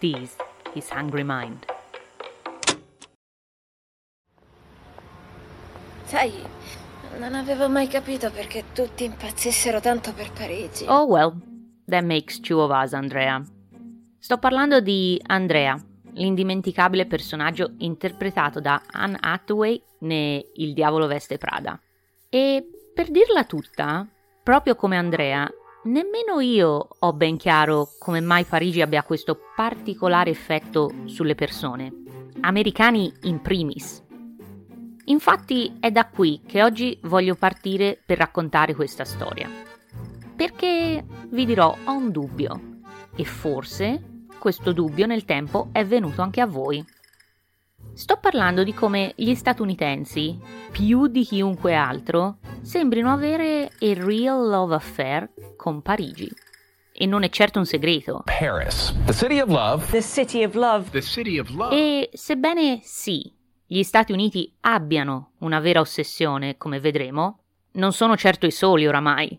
This 0.00 0.34
is 0.72 0.88
Hungry 0.88 1.24
Mind. 1.24 1.66
Sai, 6.04 6.32
non 7.18 7.34
avevo 7.34 7.68
mai 7.68 7.86
capito 7.86 8.30
perché 8.30 8.64
tutti 8.72 9.04
impazzissero 9.04 9.78
tanto 9.80 10.14
per 10.14 10.32
Parigi. 10.32 10.86
Oh 10.88 11.04
well, 11.04 11.36
that 11.86 12.02
makes 12.02 12.40
two 12.40 12.62
of 12.62 12.70
us, 12.70 12.94
Andrea. 12.94 13.44
Sto 14.18 14.38
parlando 14.38 14.80
di 14.80 15.20
Andrea, 15.26 15.78
l'indimenticabile 16.14 17.04
personaggio 17.04 17.74
interpretato 17.80 18.58
da 18.58 18.80
Anne 18.90 19.18
Hathaway 19.20 19.82
ne 19.98 20.46
Il 20.54 20.72
diavolo 20.72 21.08
veste 21.08 21.36
Prada. 21.36 21.78
E 22.30 22.66
per 22.94 23.10
dirla 23.10 23.44
tutta, 23.44 24.08
proprio 24.42 24.76
come 24.76 24.96
Andrea, 24.96 25.46
nemmeno 25.84 26.40
io 26.40 26.88
ho 26.98 27.12
ben 27.12 27.36
chiaro 27.36 27.90
come 27.98 28.20
mai 28.20 28.44
Parigi 28.44 28.82
abbia 28.82 29.02
questo 29.02 29.38
particolare 29.56 30.30
effetto 30.30 30.92
sulle 31.06 31.34
persone, 31.34 31.92
americani 32.40 33.12
in 33.22 33.40
primis. 33.40 34.02
Infatti 35.06 35.78
è 35.80 35.90
da 35.90 36.06
qui 36.06 36.42
che 36.46 36.62
oggi 36.62 36.98
voglio 37.02 37.34
partire 37.34 38.00
per 38.04 38.18
raccontare 38.18 38.74
questa 38.74 39.04
storia. 39.04 39.48
Perché 40.36 41.04
vi 41.30 41.44
dirò, 41.44 41.76
ho 41.84 41.92
un 41.92 42.10
dubbio 42.10 42.60
e 43.16 43.24
forse 43.24 44.26
questo 44.38 44.72
dubbio 44.72 45.06
nel 45.06 45.24
tempo 45.24 45.68
è 45.72 45.84
venuto 45.84 46.22
anche 46.22 46.40
a 46.40 46.46
voi. 46.46 46.84
Sto 47.92 48.16
parlando 48.18 48.62
di 48.62 48.72
come 48.72 49.12
gli 49.16 49.34
statunitensi, 49.34 50.38
più 50.70 51.08
di 51.08 51.24
chiunque 51.24 51.74
altro, 51.74 52.38
sembrino 52.62 53.12
avere 53.12 53.64
a 53.64 53.94
real 53.94 54.48
love 54.48 54.74
affair 54.74 55.28
con 55.56 55.82
Parigi. 55.82 56.30
E 56.92 57.06
non 57.06 57.24
è 57.24 57.28
certo 57.28 57.58
un 57.58 57.66
segreto. 57.66 58.22
Paris, 58.24 58.94
the 59.04 59.12
city 59.12 59.40
of 59.40 59.48
love. 59.48 59.86
The 59.90 60.02
city 60.02 60.44
of 60.44 60.54
love. 60.54 60.90
The 60.90 61.02
city 61.02 61.38
of 61.38 61.48
love. 61.50 61.74
E 61.74 62.10
sebbene 62.12 62.80
sì, 62.82 63.30
gli 63.66 63.82
Stati 63.82 64.12
Uniti 64.12 64.54
abbiano 64.60 65.32
una 65.38 65.60
vera 65.60 65.80
ossessione, 65.80 66.56
come 66.56 66.80
vedremo, 66.80 67.40
non 67.72 67.92
sono 67.92 68.16
certo 68.16 68.46
i 68.46 68.50
soli 68.50 68.86
oramai. 68.86 69.38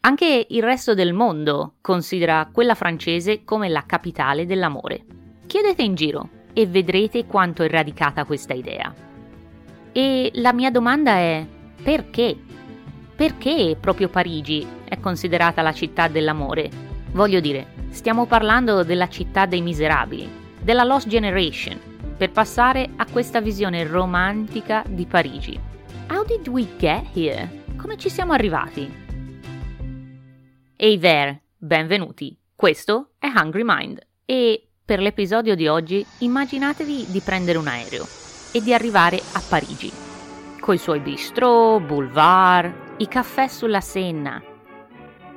Anche 0.00 0.46
il 0.48 0.62
resto 0.62 0.94
del 0.94 1.12
mondo 1.12 1.74
considera 1.80 2.48
quella 2.52 2.74
francese 2.74 3.44
come 3.44 3.68
la 3.68 3.84
capitale 3.84 4.46
dell'amore. 4.46 5.04
Chiedete 5.46 5.82
in 5.82 5.94
giro 5.94 6.30
e 6.58 6.66
vedrete 6.66 7.26
quanto 7.26 7.62
è 7.62 7.68
radicata 7.68 8.24
questa 8.24 8.54
idea. 8.54 8.94
E 9.92 10.30
la 10.36 10.54
mia 10.54 10.70
domanda 10.70 11.16
è 11.16 11.46
perché? 11.82 12.34
Perché 13.14 13.76
proprio 13.78 14.08
Parigi 14.08 14.66
è 14.88 14.98
considerata 14.98 15.60
la 15.60 15.74
città 15.74 16.08
dell'amore? 16.08 16.70
Voglio 17.12 17.40
dire, 17.40 17.66
stiamo 17.90 18.24
parlando 18.24 18.84
della 18.84 19.08
città 19.08 19.44
dei 19.44 19.60
miserabili, 19.60 20.26
della 20.62 20.84
Lost 20.84 21.08
Generation, 21.08 21.78
per 22.16 22.30
passare 22.30 22.88
a 22.96 23.04
questa 23.04 23.42
visione 23.42 23.86
romantica 23.86 24.82
di 24.88 25.04
Parigi. 25.04 25.60
How 26.08 26.24
did 26.24 26.48
we 26.48 26.66
get 26.78 27.04
here? 27.14 27.64
Come 27.76 27.98
ci 27.98 28.08
siamo 28.08 28.32
arrivati? 28.32 28.90
Hey 30.74 30.98
there, 30.98 31.42
benvenuti. 31.58 32.34
Questo 32.54 33.10
è 33.18 33.26
Hungry 33.26 33.62
Mind 33.62 34.00
e 34.24 34.65
per 34.86 35.00
l'episodio 35.00 35.56
di 35.56 35.66
oggi 35.66 36.06
immaginatevi 36.18 37.06
di 37.08 37.20
prendere 37.20 37.58
un 37.58 37.66
aereo 37.66 38.06
e 38.52 38.62
di 38.62 38.72
arrivare 38.72 39.16
a 39.32 39.42
Parigi, 39.46 39.90
coi 40.60 40.78
suoi 40.78 41.00
bistrò, 41.00 41.80
boulevard, 41.80 42.72
i 42.98 43.08
caffè 43.08 43.48
sulla 43.48 43.80
Senna. 43.80 44.40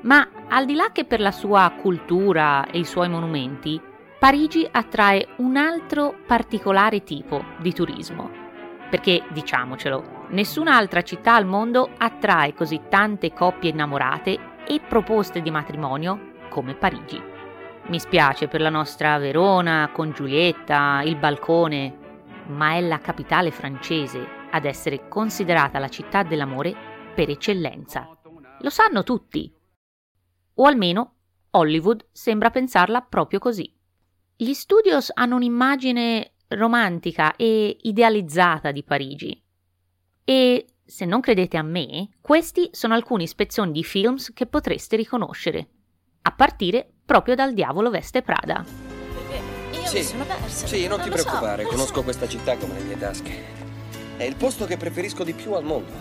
Ma 0.02 0.30
al 0.48 0.66
di 0.66 0.76
là 0.76 0.92
che 0.92 1.04
per 1.04 1.20
la 1.20 1.32
sua 1.32 1.74
cultura 1.82 2.68
e 2.68 2.78
i 2.78 2.86
suoi 2.86 3.10
monumenti, 3.10 3.82
Parigi 4.20 4.68
attrae 4.70 5.30
un 5.38 5.58
altro 5.58 6.14
particolare 6.28 7.04
tipo 7.04 7.44
di 7.58 7.74
turismo. 7.74 8.30
Perché, 8.88 9.24
diciamocelo, 9.30 10.28
nessun'altra 10.30 11.02
città 11.02 11.34
al 11.34 11.46
mondo 11.46 11.90
attrae 11.98 12.54
così 12.54 12.82
tante 12.88 13.34
coppie 13.34 13.72
innamorate 13.72 14.38
e 14.68 14.80
proposte 14.80 15.42
di 15.42 15.50
matrimonio 15.50 16.34
come 16.50 16.76
Parigi. 16.76 17.29
Mi 17.90 18.00
spiace 18.00 18.48
per 18.48 18.62
la 18.62 18.70
nostra 18.70 19.18
Verona 19.18 19.90
con 19.92 20.12
Giulietta, 20.12 21.02
il 21.02 21.16
balcone, 21.16 22.44
ma 22.50 22.76
è 22.76 22.82
la 22.82 23.00
capitale 23.00 23.50
francese 23.50 24.24
ad 24.52 24.66
essere 24.66 25.08
considerata 25.08 25.80
la 25.80 25.90
città 25.90 26.22
dell'amore 26.22 26.76
per 27.16 27.32
eccellenza. 27.32 28.08
Lo 28.60 28.70
sanno 28.70 29.02
tutti. 29.02 29.52
O 30.54 30.66
almeno 30.66 31.16
Hollywood 31.50 32.10
sembra 32.12 32.52
pensarla 32.52 33.02
proprio 33.02 33.40
così. 33.40 33.76
Gli 34.36 34.54
studios 34.54 35.10
hanno 35.12 35.38
un'immagine 35.38 36.34
romantica 36.50 37.36
e 37.36 37.76
idealizzata 37.82 38.72
di 38.72 38.84
Parigi. 38.84 39.44
E 40.24 40.66
se 40.86 41.06
non 41.06 41.22
credete 41.22 41.58
a 41.58 41.64
me, 41.64 42.10
questi 42.22 42.70
sono 42.72 42.94
alcuni 42.94 43.26
spezzoni 43.26 43.72
di 43.72 43.84
films 43.84 44.32
che 44.32 44.46
potreste 44.46 44.96
riconoscere, 44.96 45.70
a 46.22 46.32
partire 46.34 46.94
proprio 47.10 47.34
dal 47.34 47.56
Diavolo 47.56 47.90
Veste 47.90 48.22
Prada. 48.22 48.64
Io 49.72 49.88
Sì, 49.88 49.98
mi 49.98 50.04
sono 50.04 50.26
persa. 50.26 50.68
Sì, 50.68 50.86
non 50.86 51.02
ti 51.02 51.10
lo 51.10 51.18
so, 51.18 51.24
preoccupare, 51.24 51.64
so. 51.64 51.70
conosco 51.70 52.04
questa 52.04 52.28
città 52.28 52.56
come 52.56 52.76
le 52.78 52.84
mie 52.84 53.00
tasche. 53.00 53.44
È 54.16 54.22
il 54.22 54.36
posto 54.36 54.66
che 54.66 54.78
preferisco 54.78 55.24
di 55.24 55.34
più 55.34 55.54
al 55.54 55.64
mondo. 55.64 55.92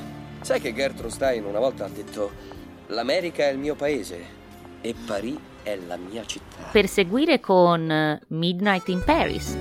Sai 0.42 0.60
che 0.60 0.74
Gertrude 0.74 1.08
Stein 1.08 1.47
una 1.47 1.60
volta 1.60 1.86
ha 1.86 1.88
detto: 1.88 2.30
L'America 2.88 3.44
è 3.44 3.48
il 3.52 3.56
mio 3.56 3.74
paese 3.74 4.22
e 4.82 4.94
Parigi 5.06 5.41
è 5.62 5.78
la 5.86 5.97
mia 5.97 6.26
città. 6.26 6.68
Per 6.70 6.86
seguire 6.86 7.41
con 7.41 7.91
eh, 7.91 8.20
Midnight 8.28 8.88
in 8.88 9.02
Paris, 9.02 9.56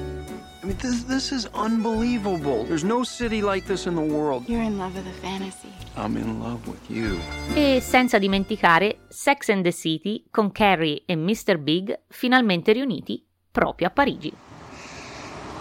I 0.68 0.72
mean, 0.72 0.80
this, 0.82 1.04
this 1.04 1.32
is 1.32 1.48
unbelievable. 1.54 2.66
There's 2.66 2.84
no 2.84 3.04
city 3.04 3.42
like 3.42 3.66
this 3.68 3.86
in 3.86 3.96
the 3.96 4.02
world. 4.02 4.50
You're 4.50 4.64
in 4.64 4.78
love 4.78 4.96
with 4.96 5.08
a 5.08 5.14
fantasy. 5.22 5.72
I'm 5.96 6.18
in 6.18 6.42
love 6.42 6.68
with 6.68 6.90
you. 6.90 7.18
e 7.56 7.80
senza 7.80 8.20
dimenticare 8.20 9.06
Sex 9.08 9.48
and 9.48 9.64
the 9.64 9.72
City 9.72 10.26
con 10.30 10.52
Carrie 10.52 11.04
e 11.06 11.16
Mr. 11.16 11.58
Big 11.58 11.98
finalmente 12.10 12.74
riuniti 12.74 13.26
proprio 13.50 13.88
a 13.88 13.92
Parigi. 13.92 14.34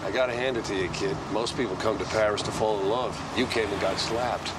I 0.05 0.11
gotta 0.11 0.33
hand 0.33 0.57
it 0.57 0.65
to 0.65 0.73
you, 0.73 0.89
kid. 0.91 1.15
Most 1.31 1.55
people 1.55 1.77
come 1.77 1.97
to 1.97 2.05
Paris 2.11 2.41
to 2.41 2.51
fall 2.51 2.81
in 2.81 2.89
love. 2.89 3.17
You 3.37 3.47
came 3.47 3.71
and 3.71 3.79
got 3.79 3.97
slapped. 3.97 4.51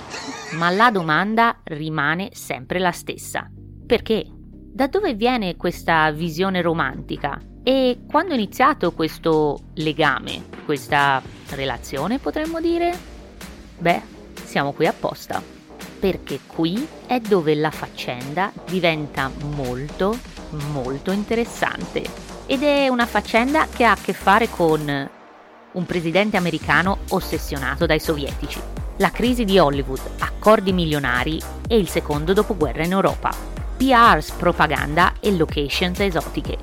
Ma 0.55 0.71
la 0.71 0.91
domanda 0.91 1.61
rimane 1.65 2.31
sempre 2.33 2.79
la 2.79 2.93
stessa. 2.93 3.51
Perché? 3.87 4.25
Da 4.31 4.87
dove 4.87 5.13
viene 5.13 5.57
questa 5.57 6.11
visione 6.11 6.63
romantica? 6.63 7.39
E 7.69 7.99
quando 8.11 8.33
è 8.33 8.37
iniziato 8.37 8.93
questo 8.93 9.65
legame, 9.75 10.47
questa 10.65 11.21
relazione 11.51 12.19
potremmo 12.19 12.63
dire? 12.63 12.99
Beh, 13.77 14.01
siamo 14.43 14.73
qui 14.73 14.87
apposta. 14.87 15.43
Perché 16.01 16.41
qui 16.47 16.89
è 17.07 17.21
dove 17.21 17.55
la 17.55 17.71
faccenda 17.71 18.51
diventa 18.67 19.31
molto, 19.55 20.19
molto 20.73 21.11
interessante. 21.13 22.05
Ed 22.47 22.63
è 22.63 22.89
una 22.89 23.05
faccenda 23.05 23.67
che 23.67 23.85
ha 23.85 23.91
a 23.91 23.99
che 24.01 24.15
fare 24.15 24.49
con 24.49 25.11
un 25.71 25.85
presidente 25.85 26.39
americano 26.39 27.01
ossessionato 27.11 27.85
dai 27.85 28.01
sovietici, 28.01 28.63
la 28.99 29.11
crisi 29.11 29.45
di 29.45 29.59
Hollywood, 29.59 30.01
accordi 30.19 30.73
milionari 30.73 31.41
e 31.69 31.77
il 31.77 31.89
secondo 31.89 32.33
dopoguerra 32.33 32.85
in 32.85 32.93
Europa, 32.93 33.33
PRs, 33.77 34.33
propaganda 34.33 35.15
e 35.21 35.37
locations 35.37 36.01
esotiche. 36.01 36.59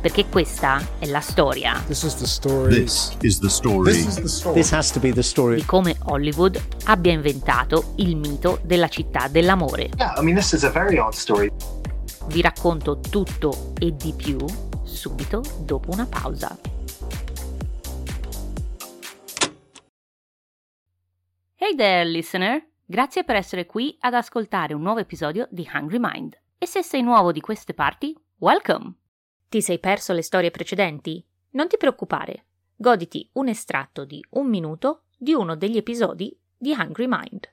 Perché 0.00 0.26
questa 0.28 0.80
è 0.98 1.06
la 1.06 1.20
storia 1.20 1.82
This 1.86 2.04
is 2.04 2.14
the 2.14 2.26
story. 2.26 2.74
This 2.74 3.16
is 3.20 3.38
the 3.38 3.48
story. 3.48 3.92
This 3.92 4.06
is 4.06 4.14
the 4.20 4.28
story. 4.28 4.54
This 4.54 4.72
has 4.72 4.90
to 4.92 5.00
be 5.00 5.12
the 5.12 5.22
story. 5.22 5.56
di 5.56 5.64
come 5.66 5.96
Hollywood 6.04 6.58
abbia 6.84 7.12
inventato 7.12 7.92
il 7.96 8.16
mito 8.16 8.60
della 8.62 8.88
città 8.88 9.28
dell'amore. 9.28 9.90
Yeah, 9.96 10.14
I 10.16 10.22
mean, 10.22 10.36
this 10.36 10.52
is 10.52 10.62
a 10.62 10.70
very 10.70 10.96
odd 10.96 11.12
story. 11.12 11.50
Vi 12.28 12.40
racconto 12.40 13.00
tutto 13.00 13.72
e 13.78 13.94
di 13.96 14.14
più 14.14 14.38
subito 14.84 15.42
dopo 15.58 15.90
una 15.90 16.06
pausa. 16.06 16.56
Hey 21.70 21.76
there, 21.76 22.04
listener! 22.04 22.68
Grazie 22.84 23.22
per 23.22 23.36
essere 23.36 23.64
qui 23.64 23.96
ad 24.00 24.14
ascoltare 24.14 24.74
un 24.74 24.82
nuovo 24.82 24.98
episodio 24.98 25.46
di 25.52 25.70
Hungry 25.72 25.98
Mind. 26.00 26.36
E 26.58 26.66
se 26.66 26.82
sei 26.82 27.00
nuovo 27.00 27.30
di 27.30 27.40
queste 27.40 27.74
parti, 27.74 28.12
welcome! 28.38 28.92
Ti 29.48 29.62
sei 29.62 29.78
perso 29.78 30.12
le 30.12 30.22
storie 30.22 30.50
precedenti? 30.50 31.24
Non 31.50 31.68
ti 31.68 31.76
preoccupare, 31.76 32.46
goditi 32.74 33.30
un 33.34 33.46
estratto 33.46 34.04
di 34.04 34.20
un 34.30 34.48
minuto 34.48 35.04
di 35.16 35.32
uno 35.32 35.54
degli 35.54 35.76
episodi 35.76 36.36
di 36.58 36.72
Hungry 36.76 37.06
Mind. 37.06 37.48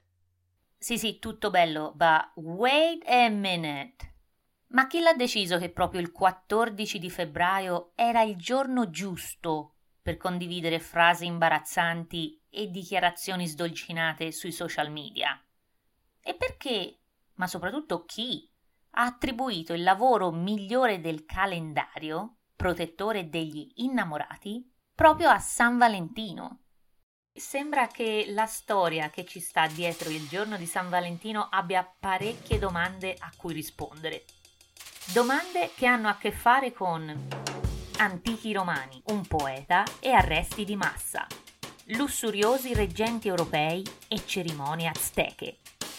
Sì, 0.80 0.98
sì, 0.98 1.20
tutto 1.20 1.52
bello, 1.52 1.94
ma 1.96 2.32
wait 2.38 3.08
a 3.08 3.30
minute. 3.30 4.16
Ma 4.70 4.88
chi 4.88 5.00
l'ha 5.00 5.14
deciso 5.14 5.60
che 5.60 5.70
proprio 5.70 6.02
il 6.02 6.12
14 6.12 6.98
di 6.98 7.12
febbraio 7.12 7.92
era 7.94 8.24
il 8.24 8.36
giorno 8.36 8.90
giusto 8.90 9.76
per 10.02 10.18
condividere 10.18 10.80
frasi 10.80 11.26
imbarazzanti 11.26 12.46
e 12.58 12.72
dichiarazioni 12.72 13.46
sdolcinate 13.46 14.32
sui 14.32 14.52
social 14.52 14.92
media? 14.92 15.40
E 16.20 16.34
perché, 16.34 17.02
ma 17.36 17.46
soprattutto 17.46 18.04
chi, 18.04 18.52
ha 18.92 19.04
attribuito 19.04 19.74
il 19.74 19.84
lavoro 19.84 20.32
migliore 20.32 21.00
del 21.00 21.24
calendario 21.24 22.38
protettore 22.56 23.30
degli 23.30 23.72
innamorati, 23.76 24.68
proprio 24.96 25.30
a 25.30 25.38
San 25.38 25.78
Valentino. 25.78 26.64
Sembra 27.32 27.86
che 27.86 28.26
la 28.30 28.48
storia 28.48 29.12
che 29.12 29.24
ci 29.24 29.40
sta 29.40 29.68
dietro 29.68 30.10
il 30.10 30.28
giorno 30.28 30.58
di 30.58 30.66
San 30.66 30.90
Valentino 30.90 31.50
abbia 31.52 31.86
parecchie 32.00 32.58
domande 32.58 33.16
a 33.20 33.32
cui 33.38 33.54
rispondere. 33.54 34.26
Domande 35.14 35.70
che 35.76 35.86
hanno 35.86 36.10
a 36.10 36.18
che 36.18 36.32
fare 36.32 36.74
con 36.74 37.28
antichi 38.00 38.52
romani, 38.52 39.00
un 39.06 39.26
poeta 39.28 39.84
e 40.00 40.10
arresti 40.12 40.66
di 40.66 40.76
massa, 40.76 41.28
lussuriosi 41.92 42.74
reggenti 42.74 43.28
europei 43.30 43.82
e 44.08 44.26
cerimonie 44.26 44.90
azteche, 44.90 45.58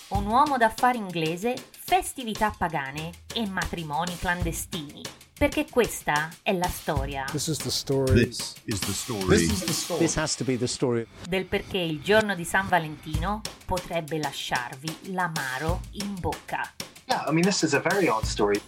un 0.08 0.26
uomo 0.26 0.58
d'affari 0.58 0.98
inglese, 0.98 1.54
festività 1.70 2.50
pagane 2.56 3.10
e 3.32 3.46
matrimoni 3.48 4.16
clandestini. 4.18 5.02
Perché 5.38 5.66
questa 5.70 6.30
è 6.42 6.52
la 6.52 6.68
storia. 6.68 7.24
This 7.30 7.46
is 7.46 7.58
the 7.58 7.70
story. 7.70 8.24
This 8.24 8.56
is 8.64 8.80
the 8.80 8.92
story. 8.92 9.36
This 9.36 9.52
is 9.52 9.64
the 9.64 9.72
story. 9.72 10.00
This 10.00 10.16
has 10.16 10.34
to 10.34 10.44
be 10.44 10.58
the 10.58 10.66
story. 10.66 11.06
Del 11.28 11.46
perché 11.46 11.78
il 11.78 12.02
giorno 12.02 12.34
di 12.34 12.44
San 12.44 12.66
Valentino 12.66 13.40
potrebbe 13.64 14.18
lasciarvi 14.18 15.12
l'amaro 15.12 15.80
in 15.92 16.18
bocca. 16.18 16.72
Yeah, 17.06 17.24
I 17.28 17.32
mean, 17.32 17.44
this 17.44 17.62
is 17.62 17.72
a 17.72 17.80
very 17.80 18.08
odd 18.08 18.24
story. 18.24 18.60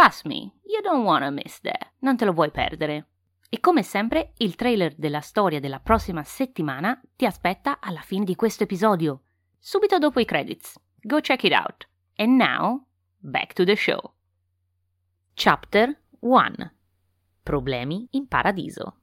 Trust 0.00 0.24
me, 0.24 0.54
you 0.64 0.80
don't 0.80 1.04
wanna 1.04 1.30
miss 1.30 1.60
that. 1.60 1.92
Non 1.98 2.16
te 2.16 2.24
lo 2.24 2.32
vuoi 2.32 2.50
perdere. 2.50 3.08
E 3.50 3.60
come 3.60 3.82
sempre, 3.82 4.32
il 4.38 4.54
trailer 4.54 4.94
della 4.96 5.20
storia 5.20 5.60
della 5.60 5.78
prossima 5.78 6.24
settimana 6.24 6.98
ti 7.16 7.26
aspetta 7.26 7.80
alla 7.80 8.00
fine 8.00 8.24
di 8.24 8.34
questo 8.34 8.62
episodio 8.62 9.24
subito 9.58 9.98
dopo 9.98 10.18
i 10.18 10.24
credits. 10.24 10.80
Go 11.02 11.20
check 11.20 11.44
it 11.44 11.52
out. 11.52 11.86
And 12.16 12.40
now, 12.40 12.86
back 13.18 13.52
to 13.52 13.64
the 13.64 13.76
show. 13.76 14.14
Chapter 15.34 15.94
1 16.20 16.72
Problemi 17.42 18.08
in 18.12 18.26
paradiso. 18.26 19.00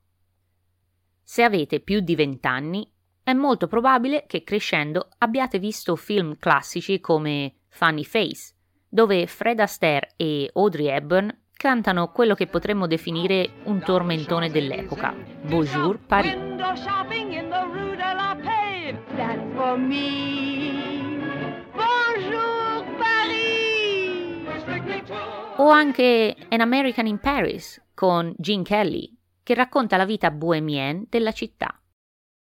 Se 1.22 1.44
avete 1.44 1.80
più 1.80 2.00
di 2.00 2.16
20 2.16 2.48
anni, 2.48 2.92
è 3.22 3.34
molto 3.34 3.68
probabile 3.68 4.26
che 4.26 4.42
crescendo 4.42 5.10
abbiate 5.20 5.60
visto 5.60 5.96
film 5.96 6.38
classici 6.40 7.00
come 7.00 7.58
Funny 7.68 8.04
Face, 8.04 8.56
dove 8.90 9.28
Fred 9.28 9.60
Astaire 9.60 10.12
e 10.16 10.50
Audrey 10.54 10.88
Hepburn 10.88 11.36
cantano 11.54 12.12
quello 12.12 12.36
che 12.36 12.48
potremmo 12.48 12.88
definire 12.88 13.50
un 13.64 13.80
tormentone 13.80 14.50
dell'epoca, 14.50 15.14
Bonjour 15.42 16.00
Paris. 16.00 16.36
O 25.60 25.70
anche 25.70 26.36
An 26.50 26.62
American 26.62 27.08
in 27.08 27.18
Paris 27.20 27.82
con 27.96 28.34
Gene 28.38 28.62
Kelly, 28.62 29.12
che 29.42 29.56
racconta 29.56 29.98
la 29.98 30.06
vita 30.06 30.30
bohemienne 30.30 31.06
della 31.10 31.32
città. 31.32 31.82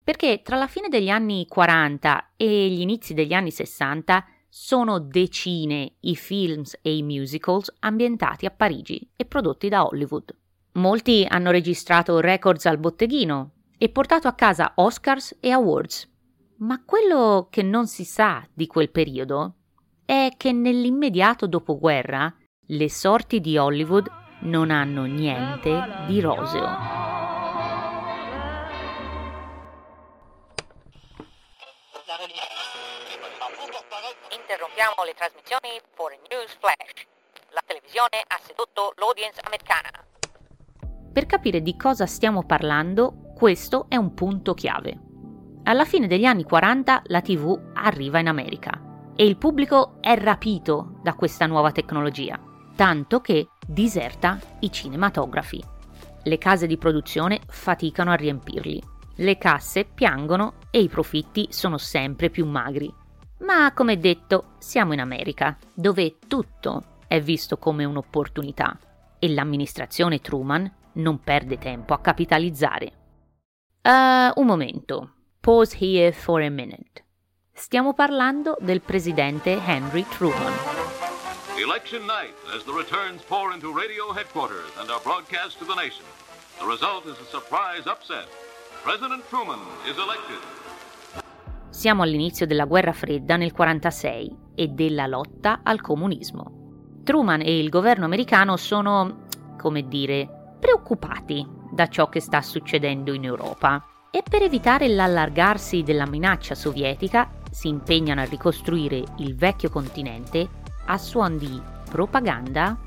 Perché 0.04 0.42
tra 0.42 0.56
la 0.56 0.66
fine 0.66 0.88
degli 0.88 1.08
anni 1.08 1.46
40 1.48 2.32
e 2.36 2.68
gli 2.68 2.80
inizi 2.80 3.14
degli 3.14 3.32
anni 3.32 3.50
60 3.50 4.24
sono 4.58 4.98
decine 5.00 5.96
i 6.00 6.16
films 6.16 6.78
e 6.80 6.96
i 6.96 7.02
musicals 7.02 7.70
ambientati 7.80 8.46
a 8.46 8.50
Parigi 8.50 9.06
e 9.14 9.26
prodotti 9.26 9.68
da 9.68 9.84
Hollywood. 9.84 10.34
Molti 10.72 11.26
hanno 11.28 11.50
registrato 11.50 12.20
records 12.20 12.64
al 12.64 12.78
botteghino 12.78 13.50
e 13.76 13.90
portato 13.90 14.28
a 14.28 14.32
casa 14.32 14.72
Oscars 14.76 15.36
e 15.40 15.50
awards. 15.50 16.10
Ma 16.60 16.82
quello 16.82 17.48
che 17.50 17.60
non 17.60 17.86
si 17.86 18.04
sa 18.06 18.48
di 18.50 18.66
quel 18.66 18.88
periodo 18.88 19.56
è 20.06 20.30
che 20.38 20.52
nell'immediato 20.52 21.46
dopoguerra 21.46 22.34
le 22.68 22.88
sorti 22.88 23.42
di 23.42 23.58
Hollywood 23.58 24.10
non 24.40 24.70
hanno 24.70 25.04
niente 25.04 26.06
di 26.06 26.18
roseo. 26.22 27.35
Interrompiamo 34.48 35.02
le 35.04 35.12
trasmissioni 35.14 35.80
for 35.96 36.12
a 36.12 36.18
news 36.30 36.56
flash. 36.60 37.04
La 37.50 37.62
televisione 37.66 38.22
ha 38.24 38.38
sedotto 38.46 38.92
l'audience 38.94 39.40
americana. 39.42 39.90
Per 41.12 41.26
capire 41.26 41.60
di 41.62 41.76
cosa 41.76 42.06
stiamo 42.06 42.44
parlando, 42.44 43.32
questo 43.34 43.86
è 43.88 43.96
un 43.96 44.14
punto 44.14 44.54
chiave. 44.54 45.00
Alla 45.64 45.84
fine 45.84 46.06
degli 46.06 46.24
anni 46.26 46.44
40 46.44 47.02
la 47.06 47.22
TV 47.22 47.72
arriva 47.74 48.20
in 48.20 48.28
America 48.28 49.10
e 49.16 49.26
il 49.26 49.36
pubblico 49.36 49.96
è 50.00 50.16
rapito 50.16 51.00
da 51.02 51.14
questa 51.14 51.46
nuova 51.46 51.72
tecnologia, 51.72 52.40
tanto 52.76 53.20
che 53.20 53.48
diserta 53.66 54.38
i 54.60 54.70
cinematografi. 54.70 55.60
Le 56.22 56.38
case 56.38 56.68
di 56.68 56.78
produzione 56.78 57.40
faticano 57.48 58.12
a 58.12 58.14
riempirli, 58.14 58.80
le 59.16 59.38
casse 59.38 59.86
piangono 59.86 60.58
e 60.70 60.78
i 60.78 60.88
profitti 60.88 61.48
sono 61.50 61.78
sempre 61.78 62.30
più 62.30 62.46
magri. 62.46 62.94
Ma 63.38 63.72
come 63.72 63.98
detto, 63.98 64.54
siamo 64.58 64.92
in 64.92 65.00
America, 65.00 65.56
dove 65.74 66.16
tutto 66.26 67.02
è 67.06 67.20
visto 67.20 67.58
come 67.58 67.84
un'opportunità 67.84 68.78
e 69.18 69.28
l'amministrazione 69.28 70.20
Truman 70.20 70.70
non 70.94 71.20
perde 71.20 71.58
tempo 71.58 71.94
a 71.94 72.00
capitalizzare. 72.00 72.92
Uh, 73.82 74.40
un 74.40 74.46
momento, 74.46 75.16
Pause 75.46 75.76
here 75.78 76.10
for 76.10 76.42
a 76.42 76.50
minute. 76.50 77.04
Stiamo 77.52 77.94
parlando 77.94 78.56
del 78.58 78.80
presidente 78.80 79.62
Henry 79.64 80.04
Truman. 80.08 80.52
Election 81.56 82.04
night 82.04 82.34
as 82.52 82.64
the 82.64 82.72
returns 82.72 83.22
pour 83.22 83.52
into 83.52 83.72
radio 83.72 84.12
headquarters 84.12 84.76
and 84.80 84.90
are 84.90 85.00
broadcast 85.04 85.58
to 85.58 85.64
the 85.64 85.76
nation. 85.76 86.04
The 86.58 86.66
result 86.66 87.06
is 87.06 87.16
a 87.20 87.30
surprise 87.30 87.86
upset. 87.86 88.26
President 88.82 89.22
Truman 89.28 89.60
is 89.88 89.96
elected. 89.98 90.42
Siamo 91.76 92.04
all'inizio 92.04 92.46
della 92.46 92.64
guerra 92.64 92.94
fredda 92.94 93.36
nel 93.36 93.52
1946 93.52 94.36
e 94.54 94.68
della 94.68 95.06
lotta 95.06 95.60
al 95.62 95.82
comunismo. 95.82 97.00
Truman 97.04 97.42
e 97.42 97.58
il 97.58 97.68
governo 97.68 98.06
americano 98.06 98.56
sono, 98.56 99.26
come 99.58 99.86
dire, 99.86 100.56
preoccupati 100.58 101.46
da 101.70 101.86
ciò 101.88 102.08
che 102.08 102.20
sta 102.20 102.40
succedendo 102.40 103.12
in 103.12 103.24
Europa 103.24 103.84
e 104.10 104.22
per 104.26 104.40
evitare 104.40 104.88
l'allargarsi 104.88 105.82
della 105.82 106.06
minaccia 106.06 106.54
sovietica 106.54 107.28
si 107.50 107.68
impegnano 107.68 108.22
a 108.22 108.24
ricostruire 108.24 109.04
il 109.18 109.36
vecchio 109.36 109.68
continente 109.68 110.48
a 110.86 110.96
suon 110.96 111.36
di 111.36 111.60
propaganda 111.90 112.78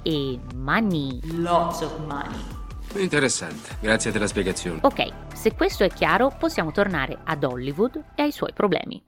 e 0.00 0.38
money. 0.54 1.20
Lots 1.42 1.82
of 1.82 1.98
money. 2.06 2.59
Interessante, 2.96 3.76
grazie 3.80 4.10
della 4.10 4.26
spiegazione. 4.26 4.80
Ok, 4.82 5.12
se 5.34 5.54
questo 5.54 5.84
è 5.84 5.88
chiaro 5.88 6.34
possiamo 6.36 6.72
tornare 6.72 7.18
ad 7.24 7.44
Hollywood 7.44 8.02
e 8.14 8.22
ai 8.22 8.32
suoi 8.32 8.52
problemi. 8.52 9.02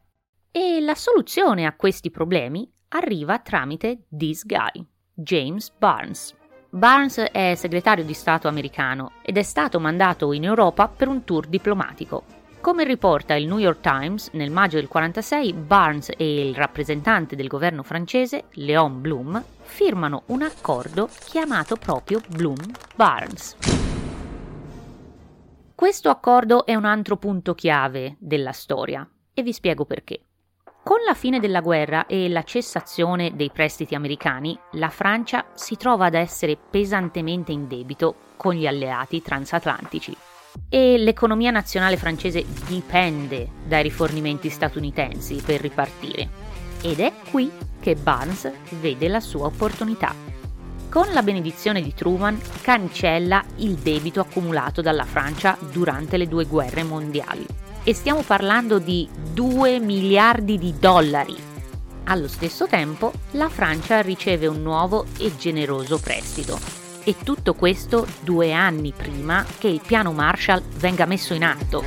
E 0.50 0.80
la 0.80 0.94
soluzione 0.94 1.66
a 1.66 1.74
questi 1.74 2.10
problemi 2.10 2.70
arriva 2.88 3.38
tramite 3.38 4.04
this 4.10 4.44
guy, 4.44 4.86
James 5.12 5.72
Barnes. 5.76 6.34
Barnes 6.70 7.18
è 7.18 7.54
segretario 7.54 8.04
di 8.04 8.14
Stato 8.14 8.48
americano 8.48 9.12
ed 9.22 9.36
è 9.36 9.42
stato 9.42 9.78
mandato 9.80 10.32
in 10.32 10.44
Europa 10.44 10.88
per 10.88 11.08
un 11.08 11.24
tour 11.24 11.46
diplomatico. 11.46 12.41
Come 12.62 12.84
riporta 12.84 13.34
il 13.34 13.48
New 13.48 13.58
York 13.58 13.80
Times, 13.80 14.30
nel 14.34 14.52
maggio 14.52 14.76
del 14.76 14.88
1946 14.88 15.52
Barnes 15.52 16.10
e 16.16 16.48
il 16.48 16.54
rappresentante 16.54 17.34
del 17.34 17.48
governo 17.48 17.82
francese, 17.82 18.44
Léon 18.52 19.00
Blum, 19.00 19.42
firmano 19.62 20.22
un 20.26 20.42
accordo 20.42 21.08
chiamato 21.24 21.74
proprio 21.74 22.20
Blum-Barnes. 22.28 23.56
Questo 25.74 26.08
accordo 26.08 26.64
è 26.64 26.76
un 26.76 26.84
altro 26.84 27.16
punto 27.16 27.56
chiave 27.56 28.14
della 28.20 28.52
storia 28.52 29.10
e 29.34 29.42
vi 29.42 29.52
spiego 29.52 29.84
perché. 29.84 30.20
Con 30.84 30.98
la 31.04 31.14
fine 31.14 31.40
della 31.40 31.62
guerra 31.62 32.06
e 32.06 32.28
la 32.28 32.44
cessazione 32.44 33.34
dei 33.34 33.50
prestiti 33.50 33.96
americani, 33.96 34.56
la 34.74 34.88
Francia 34.88 35.46
si 35.54 35.76
trova 35.76 36.06
ad 36.06 36.14
essere 36.14 36.56
pesantemente 36.56 37.50
in 37.50 37.66
debito 37.66 38.14
con 38.36 38.54
gli 38.54 38.68
alleati 38.68 39.20
transatlantici 39.20 40.16
e 40.68 40.96
l'economia 40.98 41.50
nazionale 41.50 41.96
francese 41.96 42.44
dipende 42.66 43.48
dai 43.66 43.82
rifornimenti 43.82 44.48
statunitensi 44.48 45.42
per 45.44 45.60
ripartire. 45.60 46.28
Ed 46.82 47.00
è 47.00 47.12
qui 47.30 47.50
che 47.80 47.94
Barnes 47.94 48.50
vede 48.80 49.08
la 49.08 49.20
sua 49.20 49.46
opportunità. 49.46 50.14
Con 50.88 51.06
la 51.12 51.22
benedizione 51.22 51.80
di 51.80 51.94
Truman 51.94 52.38
cancella 52.60 53.42
il 53.56 53.76
debito 53.76 54.20
accumulato 54.20 54.82
dalla 54.82 55.04
Francia 55.04 55.56
durante 55.70 56.16
le 56.16 56.28
due 56.28 56.44
guerre 56.44 56.82
mondiali 56.82 57.46
e 57.84 57.94
stiamo 57.94 58.22
parlando 58.22 58.78
di 58.78 59.08
2 59.32 59.80
miliardi 59.80 60.58
di 60.58 60.74
dollari. 60.78 61.36
Allo 62.04 62.28
stesso 62.28 62.66
tempo, 62.66 63.12
la 63.32 63.48
Francia 63.48 64.00
riceve 64.02 64.46
un 64.46 64.60
nuovo 64.62 65.06
e 65.18 65.34
generoso 65.36 65.98
prestito. 65.98 66.81
E 67.04 67.16
tutto 67.24 67.54
questo 67.54 68.06
due 68.20 68.52
anni 68.52 68.92
prima 68.92 69.44
che 69.58 69.66
il 69.66 69.80
piano 69.84 70.12
Marshall 70.12 70.62
venga 70.76 71.04
messo 71.04 71.34
in 71.34 71.42
atto. 71.42 71.82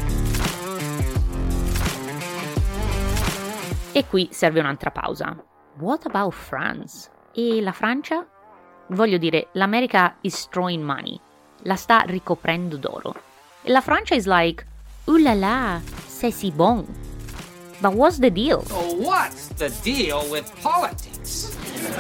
E 3.94 4.06
qui 4.08 4.28
serve 4.32 4.60
un'altra 4.60 4.92
pausa. 4.92 5.42
What 5.80 6.06
about 6.06 6.34
France? 6.34 7.10
E 7.34 7.62
la 7.62 7.72
Francia? 7.72 8.28
Voglio 8.88 9.18
dire, 9.18 9.48
l'America 9.54 10.18
is 10.20 10.50
throwing 10.50 10.84
money, 10.84 11.18
la 11.60 11.76
sta 11.76 12.04
ricoprendo 12.06 12.76
d'oro. 12.76 13.16
E 13.62 13.72
la 13.72 13.80
Francia 13.80 14.16
is 14.16 14.26
like, 14.28 14.66
ooh 15.06 15.18
la 15.18 15.34
la, 15.34 15.82
c'est 16.06 16.34
si 16.34 16.52
bon. 16.52 16.86
But 17.80 17.94
what's 17.94 18.20
the 18.20 18.32
deal? 18.32 18.64
What's 18.98 19.50
the 19.56 19.70
deal 19.84 20.24
with 20.30 20.50
politics? 20.62 21.56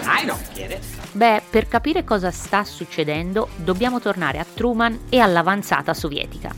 I 0.05 0.25
don't 0.25 0.53
get 0.53 0.72
it. 0.72 0.82
Beh, 1.12 1.41
per 1.50 1.67
capire 1.67 2.03
cosa 2.03 2.32
sta 2.32 2.63
succedendo 2.63 3.50
dobbiamo 3.58 4.00
tornare 4.00 4.39
a 4.39 4.46
Truman 4.46 5.08
e 5.10 5.20
all'avanzata 5.20 5.94
sovietica. 5.94 6.53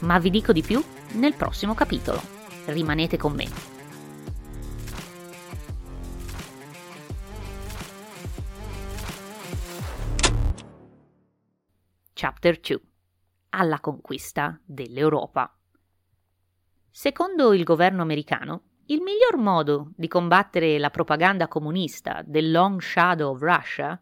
Ma 0.00 0.18
vi 0.18 0.30
dico 0.30 0.52
di 0.52 0.62
più 0.62 0.82
nel 1.12 1.34
prossimo 1.34 1.74
capitolo. 1.74 2.20
Rimanete 2.64 3.18
con 3.18 3.32
me. 3.34 3.48
Chapter 12.14 12.58
2 12.58 12.80
Alla 13.50 13.80
conquista 13.80 14.58
dell'Europa. 14.64 15.59
Secondo 16.92 17.52
il 17.52 17.62
governo 17.62 18.02
americano, 18.02 18.62
il 18.86 19.00
miglior 19.00 19.36
modo 19.36 19.92
di 19.94 20.08
combattere 20.08 20.76
la 20.78 20.90
propaganda 20.90 21.46
comunista 21.46 22.22
del 22.26 22.50
Long 22.50 22.80
Shadow 22.80 23.32
of 23.32 23.40
Russia 23.40 23.98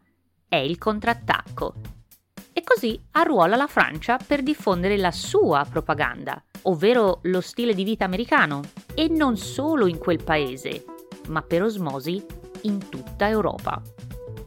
è 0.47 0.55
il 0.55 0.79
contrattacco. 0.79 1.75
E 2.51 2.63
così 2.63 2.99
arruola 3.11 3.55
la 3.55 3.67
Francia 3.67 4.17
per 4.17 4.41
diffondere 4.41 4.97
la 4.97 5.11
sua 5.11 5.65
propaganda, 5.69 6.43
ovvero 6.63 7.19
lo 7.23 7.41
stile 7.41 7.75
di 7.75 7.83
vita 7.83 8.05
americano, 8.05 8.61
e 8.95 9.07
non 9.07 9.37
solo 9.37 9.85
in 9.85 9.99
quel 9.99 10.23
paese, 10.23 10.83
ma 11.27 11.43
per 11.43 11.61
osmosi 11.61 12.25
in 12.61 12.89
tutta 12.89 13.29
Europa. 13.29 13.79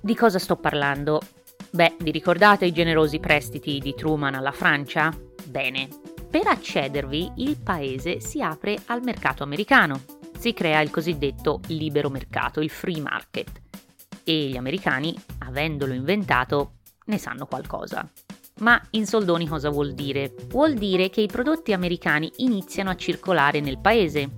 Di 0.01 0.17
cosa 0.17 0.41
sto 0.41 0.57
parlando? 0.57 1.21
Beh, 1.71 1.95
vi 2.01 2.11
ricordate 2.11 2.67
i 2.67 2.73
generosi 2.73 3.21
prestiti 3.21 3.79
di 3.79 3.95
Truman 3.95 4.35
alla 4.35 4.53
Francia? 4.53 5.17
Bene, 5.47 5.89
per 6.33 6.47
accedervi 6.47 7.31
il 7.37 7.59
paese 7.59 8.19
si 8.19 8.41
apre 8.41 8.79
al 8.87 9.03
mercato 9.03 9.43
americano. 9.43 10.01
Si 10.39 10.55
crea 10.55 10.81
il 10.81 10.89
cosiddetto 10.89 11.61
libero 11.67 12.09
mercato, 12.09 12.61
il 12.61 12.71
free 12.71 13.03
market. 13.03 13.61
E 14.25 14.49
gli 14.49 14.57
americani, 14.57 15.15
avendolo 15.41 15.93
inventato, 15.93 16.77
ne 17.05 17.19
sanno 17.19 17.45
qualcosa. 17.45 18.11
Ma 18.61 18.81
in 18.93 19.07
soldoni 19.07 19.47
cosa 19.47 19.69
vuol 19.69 19.93
dire? 19.93 20.35
Vuol 20.49 20.73
dire 20.73 21.11
che 21.11 21.21
i 21.21 21.27
prodotti 21.27 21.75
americani 21.75 22.33
iniziano 22.37 22.89
a 22.89 22.97
circolare 22.97 23.61
nel 23.61 23.79
paese. 23.79 24.31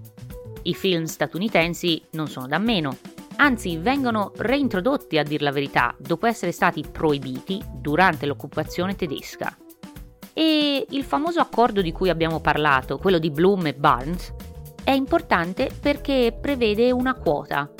I 0.63 0.75
film 0.75 1.05
statunitensi 1.05 2.03
non 2.13 2.27
sono 2.27 2.49
da 2.49 2.59
meno, 2.59 2.97
anzi 3.37 3.77
vengono 3.77 4.33
reintrodotti 4.35 5.17
a 5.17 5.23
dir 5.23 5.43
la 5.43 5.53
verità 5.53 5.95
dopo 5.97 6.27
essere 6.27 6.51
stati 6.51 6.83
proibiti 6.91 7.63
durante 7.73 8.27
l'occupazione 8.27 8.97
tedesca. 8.97 9.57
E 10.35 10.85
il 10.91 11.05
famoso 11.05 11.41
accordo 11.41 11.81
di 11.81 11.93
cui 11.93 12.11
abbiamo 12.11 12.41
parlato, 12.41 12.99
quello 12.99 13.19
di 13.19 13.31
Bloom 13.31 13.67
e 13.67 13.75
Barnes, 13.75 14.35
è 14.83 14.91
importante 14.91 15.71
perché 15.81 16.37
prevede 16.39 16.91
una 16.91 17.15
quota, 17.15 17.71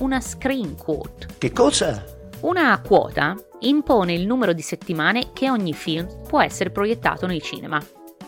una 0.00 0.20
screen 0.20 0.76
quote. 0.76 1.28
Che 1.38 1.52
cosa? 1.52 2.04
Una 2.40 2.78
quota 2.80 3.36
impone 3.60 4.12
il 4.14 4.26
numero 4.26 4.52
di 4.52 4.62
settimane 4.62 5.30
che 5.32 5.48
ogni 5.48 5.72
film 5.72 6.08
può 6.26 6.42
essere 6.42 6.70
proiettato 6.70 7.26
nei 7.26 7.40
cinema. 7.40 7.80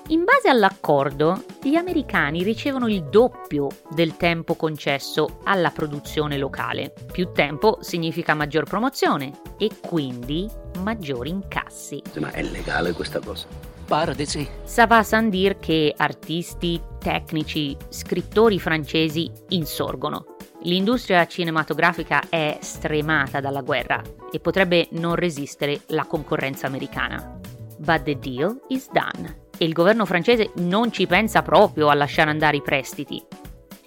In 0.09 0.25
base 0.25 0.51
all'accordo, 0.51 1.45
gli 1.63 1.77
americani 1.77 2.43
ricevono 2.43 2.89
il 2.89 3.05
doppio 3.05 3.69
del 3.89 4.19
tempo 4.19 4.55
concesso 4.55 5.39
alla 5.45 5.71
produzione 5.71 6.37
locale. 6.37 6.93
Più 7.11 7.33
tempo 7.33 7.79
significa 7.81 8.35
maggior 8.35 8.65
promozione 8.65 9.33
e 9.57 9.71
quindi 9.81 10.47
maggiori 10.81 11.31
incassi. 11.31 12.03
Ma 12.19 12.33
è 12.33 12.43
legale 12.43 12.93
questa 12.93 13.19
cosa? 13.19 13.47
Pare 13.87 14.15
di 14.15 14.27
sì. 14.27 14.47
Ça 14.65 14.87
va 14.87 15.03
sans 15.03 15.31
dire 15.31 15.57
che 15.59 15.95
artisti, 15.97 16.79
tecnici, 16.99 17.75
scrittori 17.89 18.61
francesi 18.61 19.31
insorgono. 19.49 20.37
L'industria 20.65 21.27
cinematografica 21.27 22.29
è 22.29 22.59
stremata 22.61 23.41
dalla 23.41 23.63
guerra 23.63 24.03
e 24.31 24.39
potrebbe 24.39 24.87
non 24.93 25.15
resistere 25.15 25.81
la 25.89 26.05
concorrenza 26.05 26.67
americana. 26.67 27.41
But 27.79 28.03
the 28.03 28.19
deal 28.19 28.61
is 28.69 28.87
done 28.91 29.44
e 29.57 29.65
il 29.65 29.73
governo 29.73 30.05
francese 30.05 30.53
non 30.57 30.93
ci 30.93 31.07
pensa 31.07 31.43
proprio 31.43 31.89
a 31.89 31.95
lasciare 31.95 32.31
andare 32.31 32.57
i 32.57 32.63
prestiti. 32.63 33.23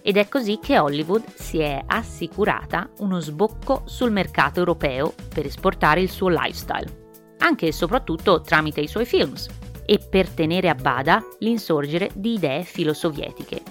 Ed 0.02 0.16
è 0.18 0.28
così 0.30 0.60
che 0.62 0.80
Hollywood 0.80 1.24
si 1.34 1.60
è 1.60 1.84
assicurata 1.86 2.90
uno 3.00 3.20
sbocco 3.20 3.84
sul 3.86 4.12
mercato 4.12 4.60
europeo 4.60 5.14
per 5.34 5.46
esportare 5.46 6.02
il 6.02 6.10
suo 6.10 6.30
lifestyle, 6.30 7.08
anche 7.40 7.68
e 7.68 7.74
soprattutto 7.74 8.42
tramite 8.42 8.80
i 8.80 8.88
suoi 8.88 9.06
films, 9.06 9.48
e 9.86 10.00
per 10.00 10.30
tenere 10.30 10.70
a 10.70 10.76
bada 10.76 11.24
l'insorgere 11.40 12.10
di 12.14 12.34
idee 12.34 12.64
filosovietiche, 12.64 13.62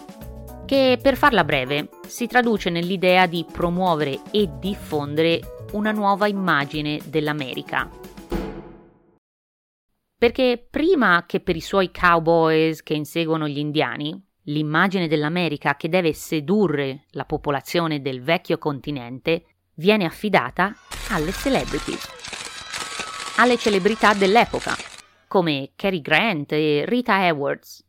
che 0.67 0.99
per 1.00 1.17
farla 1.17 1.45
breve 1.45 1.88
si 2.07 2.26
traduce 2.26 2.71
nell'idea 2.71 3.26
di 3.26 3.45
promuovere 3.50 4.21
e 4.31 4.49
diffondere 4.59 5.41
una 5.73 5.93
nuova 5.93 6.26
immagine 6.26 7.00
dell'America, 7.05 7.88
perché 10.18 10.66
prima 10.70 11.25
che 11.26 11.40
per 11.40 11.56
i 11.56 11.61
suoi 11.61 11.90
cowboys 11.90 12.82
che 12.82 12.94
inseguono 12.94 13.46
gli 13.46 13.58
indiani, 13.58 14.18
l'immagine 14.44 15.08
dell'America 15.08 15.76
che 15.76 15.88
deve 15.88 16.14
sedurre 16.14 17.04
la 17.11 17.25
popolazione 17.25 18.00
del 18.00 18.23
vecchio 18.23 18.56
continente 18.56 19.44
viene 19.75 20.06
affidata 20.06 20.75
alle 21.11 21.32
celebrity, 21.32 21.94
alle 23.37 23.58
celebrità 23.58 24.14
dell'epoca, 24.14 24.75
come 25.28 25.73
Cary 25.76 26.00
Grant 26.00 26.52
e 26.52 26.85
Rita 26.87 27.14
Hayworth. 27.14 27.85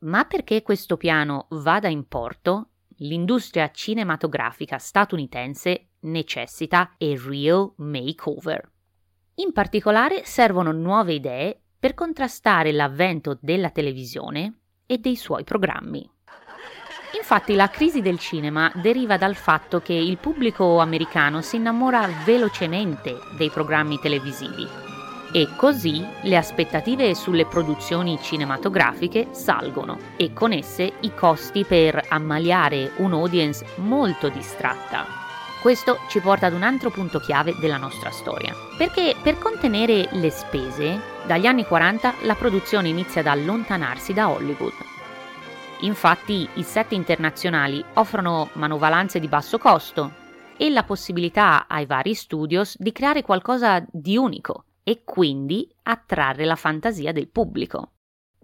Ma 0.00 0.24
perché 0.26 0.62
questo 0.62 0.96
piano 0.96 1.46
vada 1.50 1.88
in 1.88 2.06
porto, 2.06 2.68
l'industria 2.98 3.72
cinematografica 3.72 4.78
statunitense 4.78 5.88
necessita 6.00 6.94
a 6.96 7.16
real 7.26 7.72
makeover. 7.78 8.70
In 9.40 9.52
particolare 9.52 10.22
servono 10.24 10.72
nuove 10.72 11.14
idee 11.14 11.60
per 11.78 11.94
contrastare 11.94 12.72
l'avvento 12.72 13.38
della 13.40 13.70
televisione 13.70 14.58
e 14.84 14.98
dei 14.98 15.14
suoi 15.14 15.44
programmi. 15.44 16.10
Infatti 17.16 17.54
la 17.54 17.68
crisi 17.68 18.02
del 18.02 18.18
cinema 18.18 18.70
deriva 18.74 19.16
dal 19.16 19.36
fatto 19.36 19.80
che 19.80 19.92
il 19.92 20.18
pubblico 20.18 20.78
americano 20.78 21.40
si 21.40 21.54
innamora 21.54 22.08
velocemente 22.24 23.16
dei 23.36 23.48
programmi 23.48 24.00
televisivi 24.00 24.66
e 25.30 25.46
così 25.56 26.04
le 26.22 26.36
aspettative 26.36 27.14
sulle 27.14 27.46
produzioni 27.46 28.18
cinematografiche 28.20 29.28
salgono 29.30 29.98
e 30.16 30.32
con 30.32 30.52
esse 30.52 30.94
i 31.00 31.14
costi 31.14 31.64
per 31.64 32.06
ammaliare 32.08 32.92
un'audience 32.96 33.64
molto 33.76 34.30
distratta 34.30 35.27
questo 35.60 35.98
ci 36.08 36.20
porta 36.20 36.46
ad 36.46 36.52
un 36.52 36.62
altro 36.62 36.90
punto 36.90 37.18
chiave 37.18 37.54
della 37.58 37.76
nostra 37.76 38.10
storia, 38.10 38.54
perché 38.76 39.16
per 39.20 39.38
contenere 39.38 40.08
le 40.12 40.30
spese, 40.30 41.00
dagli 41.26 41.46
anni 41.46 41.64
40 41.64 42.14
la 42.22 42.34
produzione 42.34 42.88
inizia 42.88 43.20
ad 43.20 43.26
allontanarsi 43.26 44.12
da 44.12 44.28
Hollywood. 44.30 44.72
Infatti 45.80 46.48
i 46.54 46.62
set 46.62 46.92
internazionali 46.92 47.84
offrono 47.94 48.50
manovalanze 48.54 49.20
di 49.20 49.28
basso 49.28 49.58
costo 49.58 50.12
e 50.56 50.70
la 50.70 50.82
possibilità 50.82 51.66
ai 51.68 51.86
vari 51.86 52.14
studios 52.14 52.76
di 52.78 52.90
creare 52.90 53.22
qualcosa 53.22 53.84
di 53.90 54.16
unico 54.16 54.64
e 54.82 55.02
quindi 55.04 55.68
attrarre 55.82 56.44
la 56.44 56.56
fantasia 56.56 57.12
del 57.12 57.28
pubblico. 57.28 57.92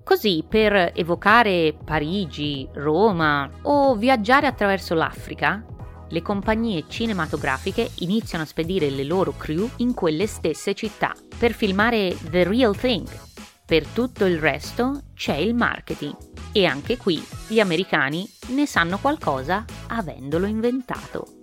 Così, 0.04 0.44
per 0.46 0.92
evocare 0.94 1.74
Parigi, 1.82 2.68
Roma 2.74 3.50
o 3.62 3.94
viaggiare 3.94 4.46
attraverso 4.46 4.94
l'Africa, 4.94 5.64
le 6.08 6.22
compagnie 6.22 6.84
cinematografiche 6.88 7.90
iniziano 8.00 8.44
a 8.44 8.46
spedire 8.46 8.90
le 8.90 9.04
loro 9.04 9.32
crew 9.36 9.68
in 9.76 9.94
quelle 9.94 10.26
stesse 10.26 10.74
città 10.74 11.14
per 11.38 11.52
filmare 11.52 12.16
The 12.30 12.44
Real 12.44 12.76
Thing. 12.76 13.08
Per 13.66 13.86
tutto 13.88 14.24
il 14.26 14.38
resto 14.38 15.04
c'è 15.14 15.36
il 15.36 15.54
marketing 15.54 16.14
e 16.52 16.66
anche 16.66 16.96
qui 16.96 17.24
gli 17.48 17.58
americani 17.58 18.28
ne 18.48 18.66
sanno 18.66 18.98
qualcosa 18.98 19.64
avendolo 19.88 20.46
inventato. 20.46 21.38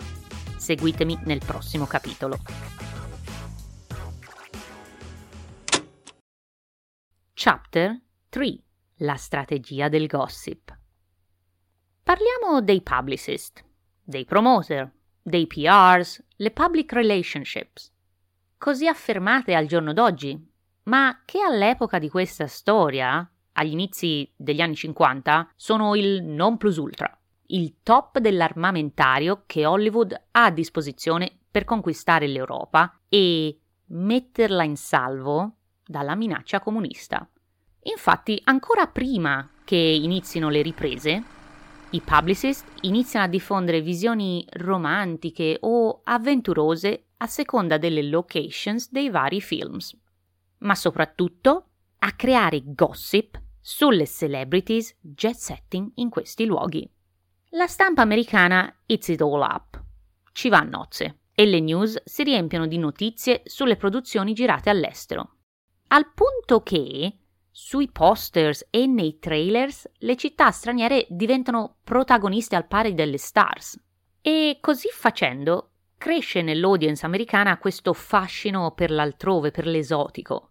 Seguitemi 0.57 1.19
nel 1.23 1.41
prossimo 1.43 1.85
capitolo. 1.85 2.37
Chapter 7.33 7.99
3 8.29 8.63
La 8.97 9.15
strategia 9.15 9.89
del 9.89 10.05
gossip. 10.05 10.77
Parliamo 12.03 12.61
dei 12.61 12.81
publicist 12.81 13.69
dei 14.03 14.25
promoter, 14.25 14.91
dei 15.21 15.47
PRs, 15.47 16.23
le 16.35 16.51
public 16.51 16.93
relationships, 16.93 17.91
così 18.57 18.87
affermate 18.87 19.53
al 19.53 19.67
giorno 19.67 19.93
d'oggi, 19.93 20.49
ma 20.83 21.21
che 21.25 21.41
all'epoca 21.41 21.99
di 21.99 22.09
questa 22.09 22.47
storia, 22.47 23.29
agli 23.53 23.71
inizi 23.71 24.31
degli 24.35 24.61
anni 24.61 24.75
50, 24.75 25.51
sono 25.55 25.95
il 25.95 26.23
non 26.23 26.57
plus 26.57 26.77
ultra. 26.77 27.15
il 27.51 27.77
top 27.83 28.19
dell'armamentario 28.19 29.43
che 29.45 29.65
Hollywood 29.65 30.13
ha 30.31 30.45
a 30.45 30.51
disposizione 30.51 31.31
per 31.49 31.63
conquistare 31.63 32.27
l'Europa 32.27 32.99
e 33.07 33.57
metterla 33.87 34.63
in 34.63 34.77
salvo 34.77 35.55
dalla 35.85 36.15
minaccia 36.15 36.59
comunista. 36.59 37.27
Infatti, 37.83 38.39
ancora 38.45 38.87
prima 38.87 39.49
che 39.63 39.75
inizino 39.75 40.49
le 40.49 40.61
riprese, 40.61 41.23
i 41.91 42.01
publicist 42.01 42.65
iniziano 42.81 43.25
a 43.25 43.29
diffondere 43.29 43.81
visioni 43.81 44.45
romantiche 44.51 45.57
o 45.61 46.01
avventurose 46.03 47.07
a 47.17 47.27
seconda 47.27 47.77
delle 47.77 48.03
locations 48.03 48.89
dei 48.91 49.09
vari 49.09 49.41
films, 49.41 49.97
ma 50.59 50.73
soprattutto 50.73 51.67
a 51.99 52.11
creare 52.13 52.61
gossip 52.63 53.39
sulle 53.59 54.05
celebrities 54.05 54.95
jet 55.01 55.35
setting 55.35 55.91
in 55.95 56.09
questi 56.09 56.45
luoghi. 56.45 56.89
La 57.49 57.67
stampa 57.67 58.01
americana 58.01 58.83
eats 58.85 59.09
it 59.09 59.21
all 59.21 59.41
up, 59.41 59.83
ci 60.31 60.47
va 60.47 60.59
a 60.59 60.63
nozze 60.63 61.19
e 61.33 61.45
le 61.45 61.59
news 61.59 62.01
si 62.05 62.23
riempiono 62.23 62.67
di 62.67 62.77
notizie 62.77 63.41
sulle 63.45 63.75
produzioni 63.75 64.33
girate 64.33 64.69
all'estero. 64.69 65.39
Al 65.87 66.11
punto 66.13 66.63
che 66.63 67.17
sui 67.51 67.89
posters 67.89 68.65
e 68.69 68.87
nei 68.87 69.19
trailers 69.19 69.89
le 69.99 70.15
città 70.15 70.49
straniere 70.51 71.05
diventano 71.09 71.75
protagoniste 71.83 72.55
al 72.55 72.65
pari 72.65 72.93
delle 72.93 73.17
stars. 73.17 73.79
E 74.21 74.57
così 74.61 74.87
facendo 74.89 75.71
cresce 75.97 76.41
nell'audience 76.41 77.05
americana 77.05 77.57
questo 77.57 77.93
fascino 77.93 78.71
per 78.71 78.89
l'altrove, 78.89 79.51
per 79.51 79.67
l'esotico. 79.67 80.49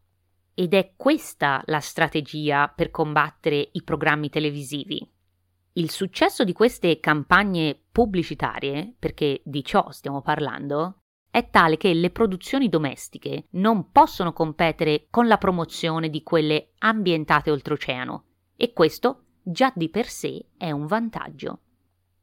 Ed 0.54 0.74
è 0.74 0.92
questa 0.94 1.62
la 1.66 1.80
strategia 1.80 2.68
per 2.68 2.90
combattere 2.90 3.70
i 3.72 3.82
programmi 3.82 4.28
televisivi. 4.28 5.04
Il 5.72 5.90
successo 5.90 6.44
di 6.44 6.52
queste 6.52 7.00
campagne 7.00 7.80
pubblicitarie, 7.90 8.94
perché 8.98 9.40
di 9.44 9.64
ciò 9.64 9.90
stiamo 9.90 10.20
parlando, 10.20 10.99
è 11.30 11.48
tale 11.48 11.76
che 11.76 11.94
le 11.94 12.10
produzioni 12.10 12.68
domestiche 12.68 13.46
non 13.50 13.92
possono 13.92 14.32
competere 14.32 15.06
con 15.10 15.28
la 15.28 15.38
promozione 15.38 16.10
di 16.10 16.22
quelle 16.22 16.72
ambientate 16.78 17.50
oltreoceano 17.50 18.24
e 18.56 18.72
questo 18.72 19.24
già 19.42 19.72
di 19.74 19.88
per 19.88 20.06
sé 20.06 20.46
è 20.56 20.70
un 20.70 20.86
vantaggio. 20.86 21.60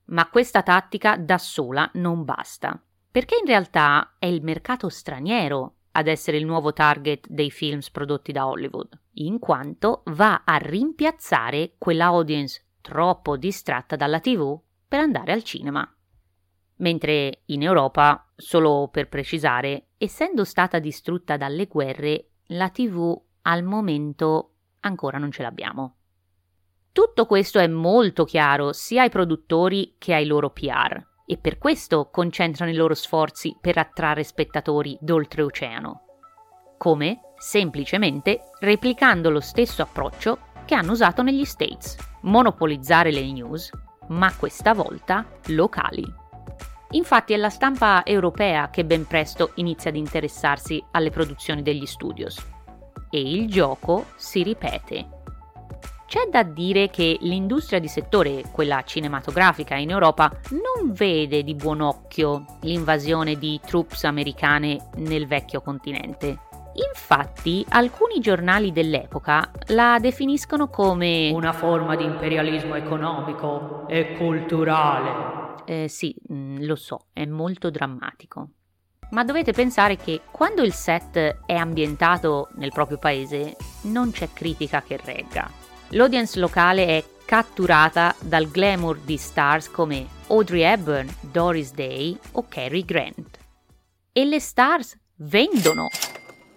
Ma 0.06 0.30
questa 0.30 0.62
tattica 0.62 1.18
da 1.18 1.38
sola 1.38 1.90
non 1.96 2.24
basta, 2.24 2.82
perché 3.10 3.38
in 3.40 3.46
realtà 3.46 4.16
è 4.20 4.26
il 4.26 4.44
mercato 4.44 4.90
straniero 4.90 5.76
ad 5.92 6.08
essere 6.08 6.38
il 6.38 6.46
nuovo 6.46 6.74
target 6.74 7.28
dei 7.28 7.50
films 7.50 7.90
prodotti 7.90 8.32
da 8.32 8.48
Hollywood, 8.48 9.00
in 9.14 9.40
quanto 9.40 10.04
va 10.08 10.44
a 10.46 10.58
rimpiazzare 10.58 11.76
quella 11.78 12.06
audience 12.06 12.64
troppo 12.82 13.36
distratta 13.36 13.96
dalla 13.96 14.20
TV 14.20 14.60
per 14.88 15.00
andare 15.00 15.32
al 15.32 15.44
cinema 15.44 15.90
mentre 16.78 17.42
in 17.46 17.64
Europa, 17.64 18.27
solo 18.38 18.88
per 18.92 19.10
precisare, 19.10 19.88
essendo 19.98 20.46
stata 20.46 20.78
distrutta 20.80 21.36
dalle 21.36 21.66
guerre, 21.66 22.30
la 22.52 22.70
TV 22.70 23.20
al 23.42 23.64
momento 23.64 24.52
ancora 24.82 25.18
non 25.18 25.32
ce 25.32 25.42
l'abbiamo. 25.42 25.96
Tutto 26.92 27.26
questo 27.26 27.60
è 27.60 27.68
molto 27.68 28.24
chiaro 28.24 28.74
sia 28.74 29.02
ai 29.02 29.10
produttori 29.10 29.96
che 29.98 30.14
ai 30.14 30.26
loro 30.26 30.52
PR 30.52 31.06
e 31.26 31.38
per 31.38 31.58
questo 31.58 32.10
concentrano 32.10 32.72
i 32.72 32.76
loro 32.76 32.94
sforzi 32.94 33.58
per 33.60 33.78
attrarre 33.78 34.24
spettatori 34.24 34.98
d'oltreoceano. 35.02 36.02
Come? 36.78 37.20
Semplicemente 37.38 38.52
replicando 38.60 39.30
lo 39.30 39.42
stesso 39.42 39.82
approccio 39.82 40.40
che 40.66 40.76
hanno 40.76 40.94
usato 40.94 41.22
negli 41.22 41.46
States, 41.46 41.96
monopolizzare 42.22 43.12
le 43.12 43.32
news, 43.32 43.70
ma 44.10 44.34
questa 44.36 44.74
volta 44.74 45.26
locali. 45.48 46.26
Infatti 46.92 47.34
è 47.34 47.38
la 47.38 47.50
stampa 47.50 48.06
europea 48.06 48.70
che 48.70 48.86
ben 48.86 49.06
presto 49.06 49.52
inizia 49.56 49.90
ad 49.90 49.98
interessarsi 49.98 50.82
alle 50.92 51.10
produzioni 51.10 51.62
degli 51.62 51.86
studios. 51.86 52.38
E 53.10 53.20
il 53.20 53.50
gioco 53.50 54.06
si 54.16 54.42
ripete. 54.44 55.16
C'è 56.08 56.30
da 56.32 56.44
dire 56.44 56.90
che 56.90 57.18
l'industria 57.20 57.80
di 57.80 57.90
settore, 57.90 58.44
quella 58.54 58.82
cinematografica 58.86 59.76
in 59.76 59.90
Europa, 59.90 60.32
non 60.52 60.94
vede 60.94 61.44
di 61.44 61.54
buon 61.54 61.82
occhio 61.82 62.46
l'invasione 62.62 63.36
di 63.36 63.60
troops 63.66 64.06
americane 64.06 64.88
nel 64.96 65.28
vecchio 65.28 65.60
continente. 65.60 66.40
Infatti, 66.94 67.66
alcuni 67.68 68.20
giornali 68.20 68.72
dell'epoca 68.72 69.52
la 69.68 69.98
definiscono 70.00 70.70
come 70.70 71.32
una 71.34 71.52
forma 71.52 71.98
di 71.98 72.06
imperialismo 72.06 72.76
economico 72.76 73.86
e 73.90 74.16
culturale 74.16 75.47
eh, 75.68 75.88
sì, 75.90 76.16
mm, 76.32 76.64
lo 76.64 76.76
so, 76.76 77.08
è 77.12 77.26
molto 77.26 77.70
drammatico. 77.70 78.50
Ma 79.12 79.24
dovete 79.24 79.52
pensare 79.52 79.98
che 79.98 80.22
quando 80.32 80.64
il 80.64 80.74
set 80.74 81.40
è 81.46 81.54
ambientato 81.54 82.50
nel 82.56 82.72
proprio 82.72 82.98
paese 82.98 83.56
non 83.84 84.12
c'è 84.12 84.30
critica 84.34 84.82
che 84.82 84.98
regga. 84.98 85.50
L'audience 85.90 86.40
locale 86.40 86.86
è 86.86 87.04
catturata 87.26 88.16
dal 88.22 88.50
glamour 88.50 89.00
di 89.00 89.18
stars 89.18 89.70
come 89.70 90.08
Audrey 90.28 90.62
Hepburn, 90.62 91.08
Doris 91.22 91.74
Day 91.74 92.18
o 92.34 92.46
Cary 92.48 92.84
Grant. 92.84 93.40
E 94.12 94.26
le 94.26 94.40
stars 94.40 94.98
vendono! 95.18 95.88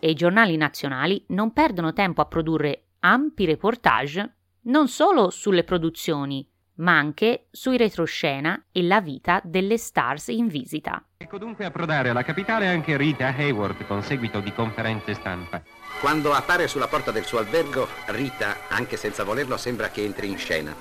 E 0.01 0.11
i 0.11 0.15
giornali 0.15 0.57
nazionali 0.57 1.25
non 1.29 1.53
perdono 1.53 1.93
tempo 1.93 2.21
a 2.21 2.27
produrre 2.27 2.87
ampi 3.01 3.45
reportage 3.45 4.37
non 4.63 4.89
solo 4.89 5.31
sulle 5.31 5.65
produzioni, 5.65 6.47
ma 6.81 6.97
anche 6.97 7.47
sui 7.51 7.77
retroscena 7.77 8.67
e 8.73 8.83
la 8.83 9.01
vita 9.01 9.41
delle 9.45 9.79
stars 9.79 10.29
in 10.29 10.49
visita. 10.49 11.03
Ecco 11.17 11.39
dunque 11.39 11.65
approdare 11.65 12.11
alla 12.11 12.23
capitale 12.23 12.67
anche 12.67 12.97
Rita 12.97 13.29
Hayward 13.29 13.87
con 13.87 14.03
seguito 14.03 14.41
di 14.41 14.53
conferenze 14.53 15.15
stampa. 15.15 15.63
Quando 16.01 16.33
appare 16.33 16.69
sulla 16.69 16.89
porta 16.89 17.11
del 17.11 17.25
suo 17.25 17.39
albergo, 17.39 17.87
Rita, 18.07 18.69
anche 18.69 18.97
senza 18.97 19.25
volerlo, 19.25 19.57
sembra 19.57 19.91
che 19.91 20.03
entri 20.03 20.29
in 20.29 20.39
scena. 20.39 20.75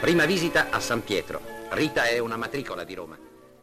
Prima 0.00 0.24
visita 0.24 0.70
a 0.70 0.80
San 0.80 1.02
Pietro. 1.02 1.40
Rita 1.70 2.04
è 2.04 2.18
una 2.18 2.36
matricola 2.36 2.84
di 2.84 2.94
Roma. 2.94 3.18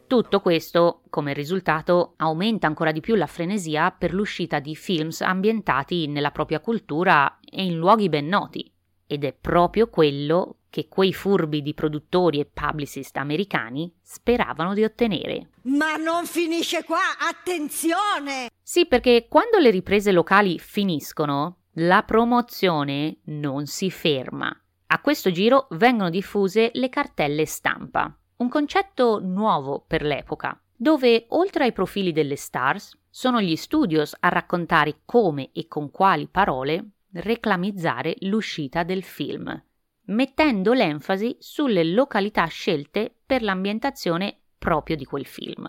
Tutto 0.06 0.40
questo, 0.40 1.02
come 1.10 1.34
risultato, 1.34 2.14
aumenta 2.16 2.66
ancora 2.66 2.92
di 2.92 3.00
più 3.00 3.14
la 3.14 3.26
frenesia 3.26 3.90
per 3.90 4.14
l'uscita 4.14 4.58
di 4.58 4.74
films 4.74 5.20
ambientati 5.20 6.06
nella 6.06 6.30
propria 6.30 6.60
cultura 6.60 7.38
e 7.40 7.64
in 7.64 7.76
luoghi 7.76 8.08
ben 8.08 8.26
noti. 8.26 8.72
Ed 9.10 9.24
è 9.24 9.32
proprio 9.32 9.88
quello 9.88 10.58
che 10.68 10.86
quei 10.86 11.14
furbi 11.14 11.62
di 11.62 11.72
produttori 11.72 12.40
e 12.40 12.44
publicist 12.44 13.16
americani 13.16 13.90
speravano 14.02 14.74
di 14.74 14.84
ottenere. 14.84 15.48
Ma 15.62 15.96
non 15.96 16.26
finisce 16.26 16.84
qua, 16.84 17.16
attenzione! 17.18 18.50
Sì, 18.62 18.86
perché 18.86 19.26
quando 19.28 19.56
le 19.56 19.70
riprese 19.70 20.12
locali 20.12 20.58
finiscono, 20.58 21.60
la 21.76 22.02
promozione 22.02 23.20
non 23.24 23.64
si 23.64 23.90
ferma. 23.90 24.54
A 24.88 25.00
questo 25.00 25.30
giro 25.30 25.68
vengono 25.70 26.10
diffuse 26.10 26.70
le 26.74 26.90
cartelle 26.90 27.46
stampa, 27.46 28.14
un 28.36 28.48
concetto 28.50 29.20
nuovo 29.20 29.82
per 29.86 30.02
l'epoca, 30.02 30.60
dove 30.76 31.24
oltre 31.30 31.64
ai 31.64 31.72
profili 31.72 32.12
delle 32.12 32.36
stars 32.36 32.94
sono 33.08 33.40
gli 33.40 33.56
studios 33.56 34.14
a 34.20 34.28
raccontare 34.28 35.00
come 35.06 35.50
e 35.52 35.66
con 35.66 35.90
quali 35.90 36.28
parole 36.28 36.90
reclamizzare 37.18 38.16
l'uscita 38.20 38.82
del 38.82 39.02
film 39.02 39.62
mettendo 40.08 40.72
l'enfasi 40.72 41.36
sulle 41.38 41.84
località 41.84 42.46
scelte 42.46 43.14
per 43.24 43.42
l'ambientazione 43.42 44.40
proprio 44.58 44.96
di 44.96 45.04
quel 45.04 45.26
film. 45.26 45.68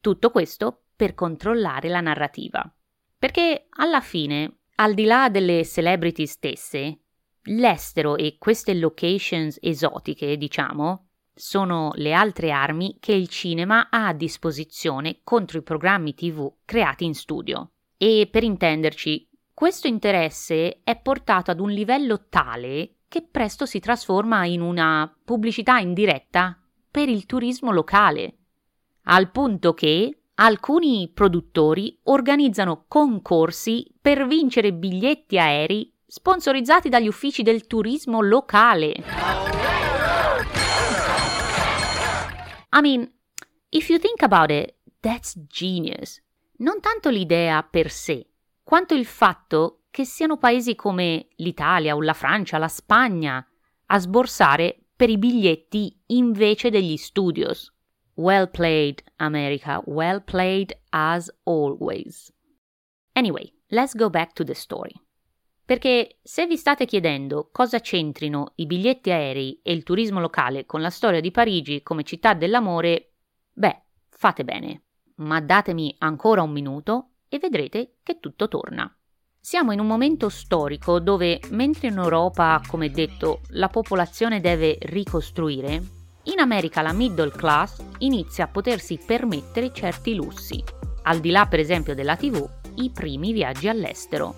Tutto 0.00 0.30
questo 0.30 0.84
per 0.96 1.14
controllare 1.14 1.88
la 1.88 2.00
narrativa. 2.00 2.62
Perché 3.18 3.66
alla 3.70 4.00
fine, 4.00 4.58
al 4.76 4.94
di 4.94 5.04
là 5.04 5.28
delle 5.28 5.64
celebrity 5.64 6.26
stesse, 6.26 6.98
l'estero 7.44 8.16
e 8.16 8.36
queste 8.38 8.74
locations 8.74 9.58
esotiche, 9.60 10.36
diciamo, 10.36 11.08
sono 11.32 11.92
le 11.94 12.12
altre 12.12 12.50
armi 12.50 12.98
che 13.00 13.12
il 13.12 13.28
cinema 13.28 13.88
ha 13.90 14.08
a 14.08 14.12
disposizione 14.12 15.20
contro 15.24 15.58
i 15.58 15.62
programmi 15.62 16.14
TV 16.14 16.52
creati 16.64 17.04
in 17.04 17.14
studio. 17.14 17.70
E 17.96 18.28
per 18.30 18.42
intenderci, 18.42 19.28
questo 19.54 19.86
interesse 19.86 20.80
è 20.82 21.00
portato 21.00 21.52
ad 21.52 21.60
un 21.60 21.70
livello 21.70 22.26
tale 22.28 22.96
che 23.06 23.22
presto 23.22 23.66
si 23.66 23.78
trasforma 23.78 24.44
in 24.44 24.60
una 24.60 25.16
pubblicità 25.24 25.78
indiretta 25.78 26.60
per 26.90 27.08
il 27.08 27.24
turismo 27.24 27.70
locale, 27.70 28.38
al 29.04 29.30
punto 29.30 29.72
che 29.72 30.24
alcuni 30.34 31.08
produttori 31.14 31.96
organizzano 32.04 32.86
concorsi 32.88 33.86
per 34.00 34.26
vincere 34.26 34.72
biglietti 34.72 35.38
aerei 35.38 35.94
sponsorizzati 36.04 36.88
dagli 36.88 37.06
uffici 37.06 37.44
del 37.44 37.68
turismo 37.68 38.20
locale. 38.20 39.04
I 42.72 42.80
mean, 42.80 43.08
if 43.68 43.88
you 43.88 44.00
think 44.00 44.22
about 44.22 44.50
it, 44.50 44.74
that's 44.98 45.38
genius. 45.46 46.20
Non 46.56 46.80
tanto 46.80 47.08
l'idea 47.08 47.62
per 47.62 47.90
sé, 47.90 48.26
quanto 48.64 48.94
il 48.94 49.04
fatto 49.04 49.82
che 49.90 50.04
siano 50.04 50.38
paesi 50.38 50.74
come 50.74 51.28
l'Italia 51.36 51.94
o 51.94 52.02
la 52.02 52.14
Francia, 52.14 52.58
la 52.58 52.66
Spagna, 52.66 53.46
a 53.86 53.98
sborsare 53.98 54.86
per 54.96 55.10
i 55.10 55.18
biglietti 55.18 56.02
invece 56.06 56.70
degli 56.70 56.96
studios. 56.96 57.72
Well 58.14 58.50
played, 58.50 59.02
America, 59.16 59.80
well 59.86 60.22
played 60.22 60.76
as 60.90 61.32
always. 61.44 62.32
Anyway, 63.12 63.52
let's 63.68 63.94
go 63.94 64.08
back 64.08 64.32
to 64.32 64.44
the 64.44 64.54
story. 64.54 64.94
Perché 65.64 66.18
se 66.22 66.46
vi 66.46 66.56
state 66.56 66.84
chiedendo 66.86 67.50
cosa 67.52 67.80
c'entrino 67.80 68.52
i 68.56 68.66
biglietti 68.66 69.10
aerei 69.10 69.60
e 69.62 69.72
il 69.72 69.82
turismo 69.82 70.20
locale 70.20 70.66
con 70.66 70.80
la 70.80 70.90
storia 70.90 71.20
di 71.20 71.30
Parigi 71.30 71.82
come 71.82 72.02
città 72.02 72.34
dell'amore, 72.34 73.12
beh, 73.52 73.82
fate 74.10 74.44
bene. 74.44 74.82
Ma 75.16 75.40
datemi 75.40 75.94
ancora 75.98 76.42
un 76.42 76.50
minuto 76.50 77.13
e 77.28 77.38
vedrete 77.38 77.96
che 78.02 78.18
tutto 78.20 78.48
torna. 78.48 78.92
Siamo 79.40 79.72
in 79.72 79.80
un 79.80 79.86
momento 79.86 80.28
storico 80.28 81.00
dove, 81.00 81.38
mentre 81.50 81.88
in 81.88 81.98
Europa, 81.98 82.60
come 82.66 82.90
detto, 82.90 83.40
la 83.48 83.68
popolazione 83.68 84.40
deve 84.40 84.78
ricostruire, 84.80 85.82
in 86.24 86.38
America 86.38 86.80
la 86.80 86.94
middle 86.94 87.30
class 87.30 87.84
inizia 87.98 88.44
a 88.44 88.48
potersi 88.48 88.98
permettere 89.04 89.72
certi 89.74 90.14
lussi, 90.14 90.62
al 91.02 91.20
di 91.20 91.30
là 91.30 91.46
per 91.46 91.58
esempio 91.58 91.94
della 91.94 92.16
TV, 92.16 92.48
i 92.76 92.90
primi 92.90 93.32
viaggi 93.32 93.68
all'estero. 93.68 94.34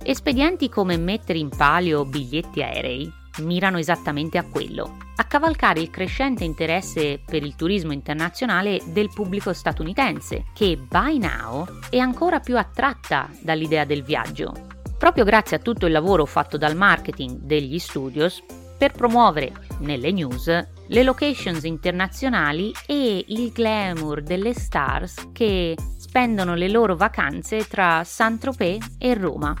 Espedienti 0.00 0.68
come 0.68 0.96
mettere 0.96 1.40
in 1.40 1.48
palio 1.48 2.04
biglietti 2.04 2.62
aerei 2.62 3.12
mirano 3.38 3.78
esattamente 3.78 4.38
a 4.38 4.44
quello, 4.44 4.96
a 5.20 5.24
cavalcare 5.24 5.80
il 5.80 5.90
crescente 5.90 6.44
interesse 6.44 7.20
per 7.24 7.42
il 7.42 7.56
turismo 7.56 7.92
internazionale 7.92 8.80
del 8.86 9.10
pubblico 9.12 9.52
statunitense, 9.52 10.44
che 10.54 10.76
by 10.76 11.18
now 11.18 11.66
è 11.90 11.98
ancora 11.98 12.38
più 12.38 12.56
attratta 12.56 13.28
dall'idea 13.40 13.84
del 13.84 14.04
viaggio. 14.04 14.52
Proprio 14.96 15.24
grazie 15.24 15.56
a 15.56 15.60
tutto 15.60 15.86
il 15.86 15.92
lavoro 15.92 16.24
fatto 16.24 16.56
dal 16.56 16.76
marketing 16.76 17.38
degli 17.40 17.78
studios 17.78 18.42
per 18.76 18.92
promuovere 18.92 19.52
nelle 19.80 20.12
news 20.12 20.46
le 20.46 21.02
locations 21.02 21.64
internazionali 21.64 22.72
e 22.86 23.24
il 23.26 23.50
glamour 23.50 24.22
delle 24.22 24.54
stars 24.54 25.30
che 25.32 25.76
spendono 25.98 26.54
le 26.54 26.68
loro 26.68 26.94
vacanze 26.94 27.66
tra 27.66 28.02
Saint-Tropez 28.04 28.94
e 28.98 29.14
Roma. 29.14 29.54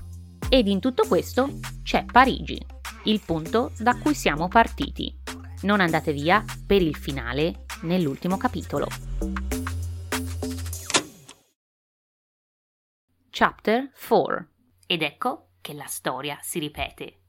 Ed 0.48 0.68
in 0.68 0.80
tutto 0.80 1.04
questo 1.06 1.58
c'è 1.82 2.04
Parigi, 2.04 2.64
il 3.04 3.20
punto 3.24 3.72
da 3.78 3.96
cui 3.96 4.14
siamo 4.14 4.48
partiti. 4.48 5.26
Non 5.60 5.80
andate 5.80 6.12
via 6.12 6.44
per 6.64 6.82
il 6.82 6.94
finale 6.94 7.64
nell'ultimo 7.82 8.36
capitolo. 8.36 8.86
Chapter 13.28 13.90
4 13.92 14.46
Ed 14.86 15.02
ecco 15.02 15.48
che 15.60 15.72
la 15.74 15.86
storia 15.86 16.38
si 16.42 16.60
ripete. 16.60 17.20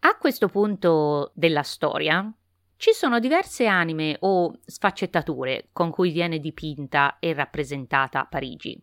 A 0.00 0.16
questo 0.16 0.48
punto 0.48 1.32
della 1.34 1.62
storia 1.62 2.32
ci 2.76 2.92
sono 2.92 3.20
diverse 3.20 3.66
anime 3.66 4.16
o 4.20 4.58
sfaccettature 4.64 5.68
con 5.72 5.90
cui 5.90 6.10
viene 6.10 6.38
dipinta 6.38 7.18
e 7.18 7.34
rappresentata 7.34 8.24
Parigi. 8.24 8.82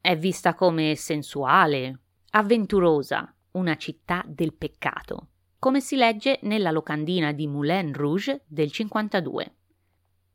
È 0.00 0.16
vista 0.16 0.54
come 0.54 0.94
sensuale, 0.94 2.00
avventurosa, 2.30 3.30
una 3.52 3.76
città 3.76 4.24
del 4.26 4.54
peccato, 4.54 5.28
come 5.66 5.80
si 5.80 5.96
legge 5.96 6.38
nella 6.42 6.70
locandina 6.70 7.32
di 7.32 7.48
Moulin 7.48 7.92
Rouge 7.92 8.42
del 8.46 8.70
52. 8.70 9.54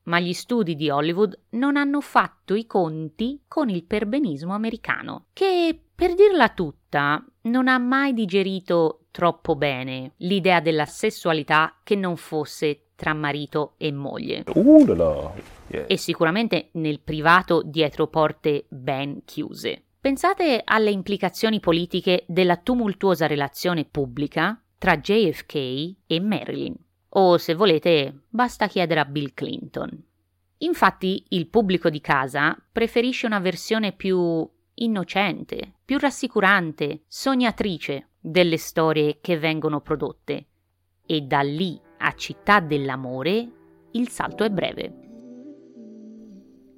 Ma 0.03 0.19
gli 0.19 0.33
studi 0.33 0.75
di 0.75 0.89
Hollywood 0.89 1.39
non 1.51 1.77
hanno 1.77 2.01
fatto 2.01 2.53
i 2.53 2.65
conti 2.65 3.43
con 3.47 3.69
il 3.69 3.85
perbenismo 3.85 4.53
americano, 4.53 5.27
che, 5.31 5.83
per 5.95 6.15
dirla 6.15 6.49
tutta, 6.49 7.25
non 7.43 7.69
ha 7.69 7.77
mai 7.77 8.11
digerito 8.13 9.05
troppo 9.09 9.55
bene 9.55 10.15
l'idea 10.17 10.59
della 10.59 10.83
sessualità 10.83 11.79
che 11.81 11.95
non 11.95 12.17
fosse 12.17 12.87
tra 12.95 13.13
marito 13.13 13.75
e 13.77 13.93
moglie. 13.93 14.43
Ooh 14.55 14.85
la 14.85 14.95
la. 14.95 15.33
Yeah. 15.67 15.85
E 15.87 15.95
sicuramente 15.95 16.71
nel 16.73 16.99
privato 16.99 17.61
dietro 17.63 18.07
porte 18.07 18.65
ben 18.67 19.21
chiuse. 19.23 19.81
Pensate 20.01 20.61
alle 20.65 20.91
implicazioni 20.91 21.61
politiche 21.61 22.25
della 22.27 22.57
tumultuosa 22.57 23.27
relazione 23.27 23.85
pubblica 23.85 24.61
tra 24.81 24.97
JFK 24.97 25.53
e 26.07 26.19
Marilyn. 26.19 26.75
O 27.09 27.37
se 27.37 27.53
volete, 27.53 28.23
basta 28.29 28.65
chiedere 28.65 28.99
a 28.99 29.05
Bill 29.05 29.31
Clinton. 29.35 29.91
Infatti, 30.57 31.23
il 31.29 31.49
pubblico 31.49 31.91
di 31.91 32.01
casa 32.01 32.57
preferisce 32.71 33.27
una 33.27 33.37
versione 33.37 33.91
più 33.91 34.49
innocente, 34.73 35.75
più 35.85 35.99
rassicurante, 35.99 37.03
sognatrice 37.05 38.07
delle 38.19 38.57
storie 38.57 39.19
che 39.21 39.37
vengono 39.37 39.81
prodotte. 39.81 40.47
E 41.05 41.21
da 41.21 41.41
lì 41.41 41.79
a 41.99 42.15
Città 42.15 42.59
dell'amore 42.59 43.51
il 43.91 44.09
salto 44.09 44.43
è 44.43 44.49
breve. 44.49 44.93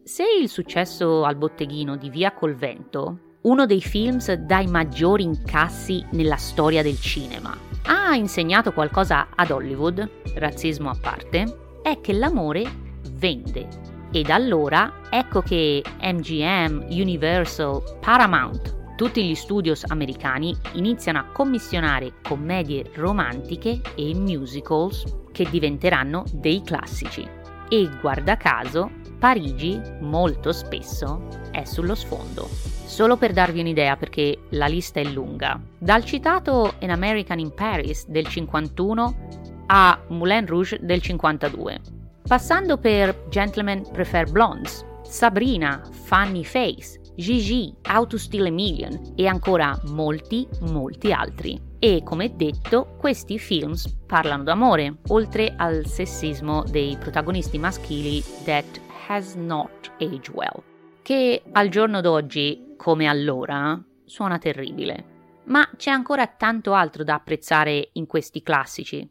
Se 0.03 0.25
il 0.41 0.49
successo 0.49 1.23
al 1.23 1.37
botteghino 1.37 1.95
di 1.95 2.09
Via 2.09 2.33
col 2.33 2.55
Vento, 2.55 3.37
uno 3.43 3.65
dei 3.65 3.81
films 3.81 4.29
dai 4.33 4.67
maggiori 4.67 5.23
incassi 5.23 6.05
nella 6.11 6.35
storia 6.35 6.83
del 6.83 6.99
cinema, 6.99 7.71
ha 7.85 8.15
insegnato 8.15 8.71
qualcosa 8.71 9.27
ad 9.35 9.51
Hollywood, 9.51 10.09
razzismo 10.35 10.89
a 10.89 10.97
parte, 10.99 11.79
è 11.81 11.99
che 12.01 12.13
l'amore 12.13 12.63
vende. 13.11 13.67
Ed 14.11 14.29
allora 14.29 15.01
ecco 15.09 15.41
che 15.41 15.83
MGM, 16.01 16.87
Universal, 16.89 17.99
Paramount, 17.99 18.95
tutti 18.95 19.25
gli 19.27 19.33
studios 19.33 19.83
americani 19.87 20.55
iniziano 20.73 21.19
a 21.19 21.25
commissionare 21.25 22.13
commedie 22.21 22.91
romantiche 22.93 23.81
e 23.95 24.13
musicals 24.13 25.03
che 25.31 25.49
diventeranno 25.49 26.23
dei 26.31 26.61
classici. 26.61 27.27
E 27.67 27.89
guarda 27.99 28.37
caso, 28.37 28.91
Parigi 29.23 29.81
molto 30.01 30.51
spesso 30.51 31.29
è 31.49 31.63
sullo 31.63 31.95
sfondo. 31.95 32.45
Solo 32.49 33.15
per 33.15 33.31
darvi 33.31 33.61
un'idea, 33.61 33.95
perché 33.95 34.37
la 34.49 34.65
lista 34.65 34.99
è 34.99 35.05
lunga, 35.05 35.57
dal 35.77 36.03
citato 36.03 36.73
An 36.81 36.89
American 36.89 37.39
in 37.39 37.53
Paris 37.53 38.05
del 38.05 38.27
51 38.27 39.63
a 39.67 39.97
Moulin 40.09 40.45
Rouge 40.45 40.77
del 40.81 41.01
52, 41.01 41.79
passando 42.27 42.77
per 42.77 43.27
Gentlemen 43.29 43.87
Prefer 43.93 44.29
Blondes, 44.29 44.83
Sabrina, 45.03 45.81
Funny 46.03 46.43
Face, 46.43 46.99
Gigi, 47.15 47.73
How 47.87 48.05
to 48.05 48.17
Steal 48.17 48.47
a 48.47 48.51
Million 48.51 49.13
e 49.15 49.25
ancora 49.25 49.79
molti, 49.85 50.45
molti 50.69 51.13
altri. 51.13 51.57
E 51.79 52.01
come 52.03 52.35
detto, 52.35 52.97
questi 52.99 53.39
films 53.39 53.87
parlano 54.05 54.43
d'amore, 54.43 54.97
oltre 55.07 55.53
al 55.55 55.85
sessismo 55.85 56.63
dei 56.63 56.97
protagonisti 56.99 57.57
maschili 57.57 58.21
that 58.43 58.81
has 59.07 59.35
not 59.35 59.91
aged 59.99 60.29
well, 60.33 60.63
che 61.01 61.43
al 61.51 61.69
giorno 61.69 62.01
d'oggi, 62.01 62.73
come 62.77 63.07
allora, 63.07 63.81
suona 64.05 64.37
terribile. 64.37 65.11
Ma 65.45 65.69
c'è 65.75 65.91
ancora 65.91 66.27
tanto 66.27 66.73
altro 66.73 67.03
da 67.03 67.15
apprezzare 67.15 67.89
in 67.93 68.05
questi 68.05 68.41
classici. 68.41 69.09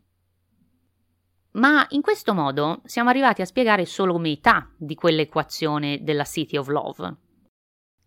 Ma 1.53 1.87
in 1.91 2.01
questo 2.01 2.33
modo 2.33 2.81
siamo 2.85 3.11
arrivati 3.11 3.43
a 3.43 3.47
spiegare 3.47 3.85
solo 3.85 4.19
metà 4.19 4.71
di 4.77 4.95
quell'equazione 4.95 6.03
della 6.03 6.25
City 6.25 6.57
of 6.57 6.69
Love. 6.69 7.17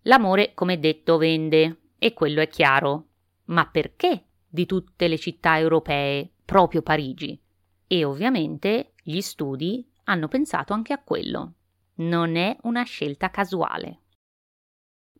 L'amore, 0.03 0.53
come 0.55 0.79
detto, 0.79 1.17
vende, 1.17 1.81
e 1.99 2.13
quello 2.13 2.41
è 2.41 2.47
chiaro. 2.47 3.09
Ma 3.45 3.67
perché 3.67 4.25
di 4.47 4.65
tutte 4.65 5.07
le 5.07 5.17
città 5.17 5.59
europee 5.59 6.31
proprio 6.43 6.81
Parigi? 6.81 7.39
E 7.85 8.03
ovviamente 8.03 8.93
gli 9.03 9.21
studi 9.21 9.87
hanno 10.05 10.27
pensato 10.27 10.73
anche 10.73 10.93
a 10.93 11.01
quello 11.03 11.54
non 11.95 12.35
è 12.35 12.55
una 12.63 12.83
scelta 12.83 13.29
casuale. 13.29 13.99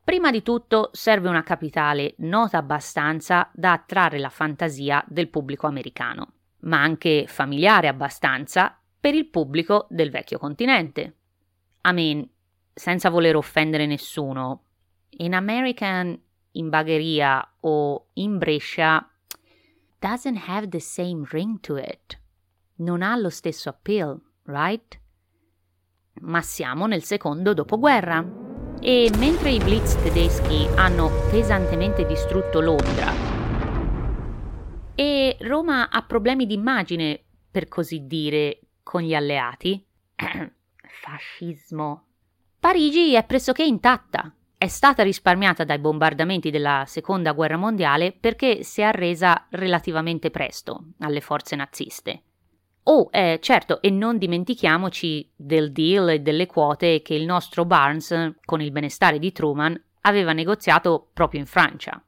Prima 0.04 0.30
di 0.30 0.44
tutto 0.44 0.90
serve 0.94 1.30
una 1.30 1.44
capitale 1.44 2.14
nota 2.20 2.58
abbastanza 2.58 3.50
da 3.54 3.72
attrarre 3.72 4.20
la 4.20 4.30
fantasia 4.30 5.04
del 5.08 5.30
pubblico 5.30 5.66
americano, 5.68 6.34
ma 6.60 6.82
anche 6.82 7.26
familiare 7.28 7.88
abbastanza 7.88 8.80
per 9.00 9.16
il 9.16 9.28
pubblico 9.28 9.88
del 9.90 10.12
vecchio 10.12 10.38
continente. 10.38 11.16
I 11.84 11.94
mean, 11.94 12.30
senza 12.74 13.10
voler 13.10 13.36
offendere 13.36 13.86
nessuno, 13.86 14.64
in 15.18 15.34
American 15.34 16.22
in 16.52 16.70
Bagheria 16.70 17.56
o 17.62 18.10
in 18.14 18.38
Brescia 18.38 19.10
doesn't 20.00 20.44
have 20.48 20.70
the 20.70 20.80
same 20.80 21.26
ring 21.32 21.60
to 21.62 21.78
it. 21.78 22.20
Non 22.76 23.02
ha 23.02 23.16
lo 23.16 23.30
stesso 23.30 23.70
appeal, 23.70 24.22
right? 24.44 25.00
Ma 26.22 26.42
siamo 26.42 26.86
nel 26.86 27.04
secondo 27.04 27.54
dopoguerra. 27.54 28.44
E 28.80 29.10
mentre 29.18 29.52
i 29.52 29.60
blitz 29.60 29.96
tedeschi 30.02 30.68
hanno 30.76 31.10
pesantemente 31.30 32.06
distrutto 32.06 32.60
Londra 32.60 33.36
e 34.96 35.36
Roma 35.42 35.90
ha 35.90 36.02
problemi 36.04 36.46
di 36.46 36.54
immagine, 36.54 37.22
per 37.52 37.68
così 37.68 38.08
dire, 38.08 38.62
con 38.82 39.02
gli 39.02 39.14
alleati, 39.14 39.86
fascismo. 41.02 42.04
Parigi 42.60 43.14
è 43.14 43.24
pressoché 43.26 43.64
intatta. 43.64 44.34
È 44.58 44.68
stata 44.68 45.04
risparmiata 45.04 45.66
dai 45.66 45.80
bombardamenti 45.80 46.50
della 46.50 46.86
Seconda 46.88 47.34
Guerra 47.34 47.58
Mondiale 47.58 48.14
perché 48.14 48.64
si 48.64 48.82
è 48.82 48.86
arresa 48.86 49.48
relativamente 49.50 50.32
presto 50.32 50.94
alle 51.00 51.20
forze 51.20 51.58
naziste. 51.58 52.24
Oh, 52.88 53.10
eh, 53.12 53.40
certo, 53.42 53.82
e 53.82 53.90
non 53.90 54.20
dimentichiamoci 54.20 55.32
del 55.36 55.72
deal 55.72 56.10
e 56.10 56.20
delle 56.20 56.46
quote 56.46 57.02
che 57.02 57.16
il 57.16 57.26
nostro 57.26 57.66
Barnes, 57.66 58.36
con 58.46 58.62
il 58.62 58.72
benestare 58.72 59.18
di 59.18 59.32
Truman, 59.32 59.80
aveva 60.02 60.34
negoziato 60.34 61.10
proprio 61.12 61.40
in 61.40 61.48
Francia. 61.48 62.00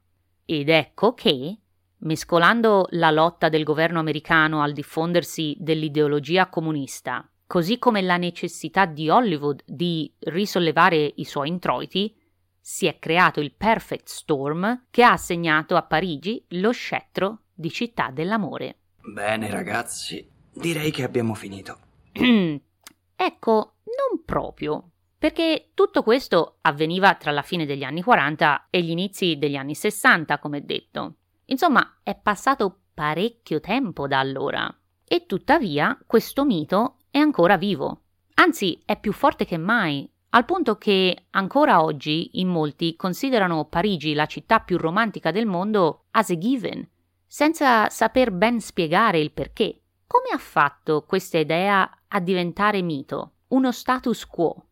Ed 0.44 0.68
ecco 0.68 1.14
che, 1.14 1.58
mescolando 1.98 2.86
la 2.90 3.10
lotta 3.10 3.48
del 3.48 3.64
governo 3.64 3.98
americano 3.98 4.62
al 4.62 4.72
diffondersi 4.72 5.56
dell'ideologia 5.58 6.48
comunista, 6.48 7.28
così 7.44 7.80
come 7.80 8.00
la 8.00 8.16
necessità 8.16 8.86
di 8.86 9.10
Hollywood 9.10 9.64
di 9.66 10.12
risollevare 10.20 11.12
i 11.16 11.24
suoi 11.24 11.48
introiti, 11.48 12.14
si 12.60 12.86
è 12.86 13.00
creato 13.00 13.40
il 13.40 13.52
Perfect 13.52 14.06
Storm 14.06 14.84
che 14.90 15.02
ha 15.02 15.10
assegnato 15.10 15.74
a 15.74 15.82
Parigi 15.82 16.44
lo 16.50 16.70
scettro 16.70 17.40
di 17.52 17.70
città 17.70 18.10
dell'amore. 18.12 18.76
Bene 19.12 19.50
ragazzi, 19.50 20.36
direi 20.58 20.90
che 20.90 21.04
abbiamo 21.04 21.34
finito. 21.34 21.78
ecco, 22.12 23.74
non 23.84 24.24
proprio, 24.24 24.90
perché 25.16 25.70
tutto 25.74 26.02
questo 26.02 26.58
avveniva 26.62 27.14
tra 27.14 27.30
la 27.30 27.42
fine 27.42 27.66
degli 27.66 27.84
anni 27.84 28.02
40 28.02 28.66
e 28.70 28.82
gli 28.82 28.90
inizi 28.90 29.38
degli 29.38 29.56
anni 29.56 29.74
60, 29.74 30.38
come 30.38 30.64
detto. 30.64 31.14
Insomma, 31.46 31.98
è 32.02 32.16
passato 32.16 32.80
parecchio 32.94 33.60
tempo 33.60 34.06
da 34.06 34.18
allora. 34.18 34.72
E 35.04 35.24
tuttavia 35.26 35.98
questo 36.06 36.44
mito 36.44 36.98
è 37.10 37.18
ancora 37.18 37.56
vivo. 37.56 38.02
Anzi, 38.34 38.80
è 38.84 38.98
più 38.98 39.12
forte 39.12 39.44
che 39.44 39.56
mai, 39.56 40.08
al 40.30 40.44
punto 40.44 40.76
che 40.76 41.26
ancora 41.30 41.82
oggi 41.82 42.40
in 42.40 42.48
molti 42.48 42.96
considerano 42.96 43.64
Parigi 43.64 44.12
la 44.12 44.26
città 44.26 44.60
più 44.60 44.76
romantica 44.76 45.30
del 45.30 45.46
mondo 45.46 46.04
as 46.10 46.30
a 46.30 46.36
given, 46.36 46.86
senza 47.26 47.88
saper 47.88 48.30
ben 48.30 48.60
spiegare 48.60 49.18
il 49.18 49.32
perché. 49.32 49.80
Come 50.10 50.30
ha 50.32 50.38
fatto 50.38 51.04
questa 51.06 51.36
idea 51.36 51.98
a 52.08 52.18
diventare 52.18 52.80
mito, 52.80 53.32
uno 53.48 53.70
status 53.72 54.24
quo? 54.24 54.64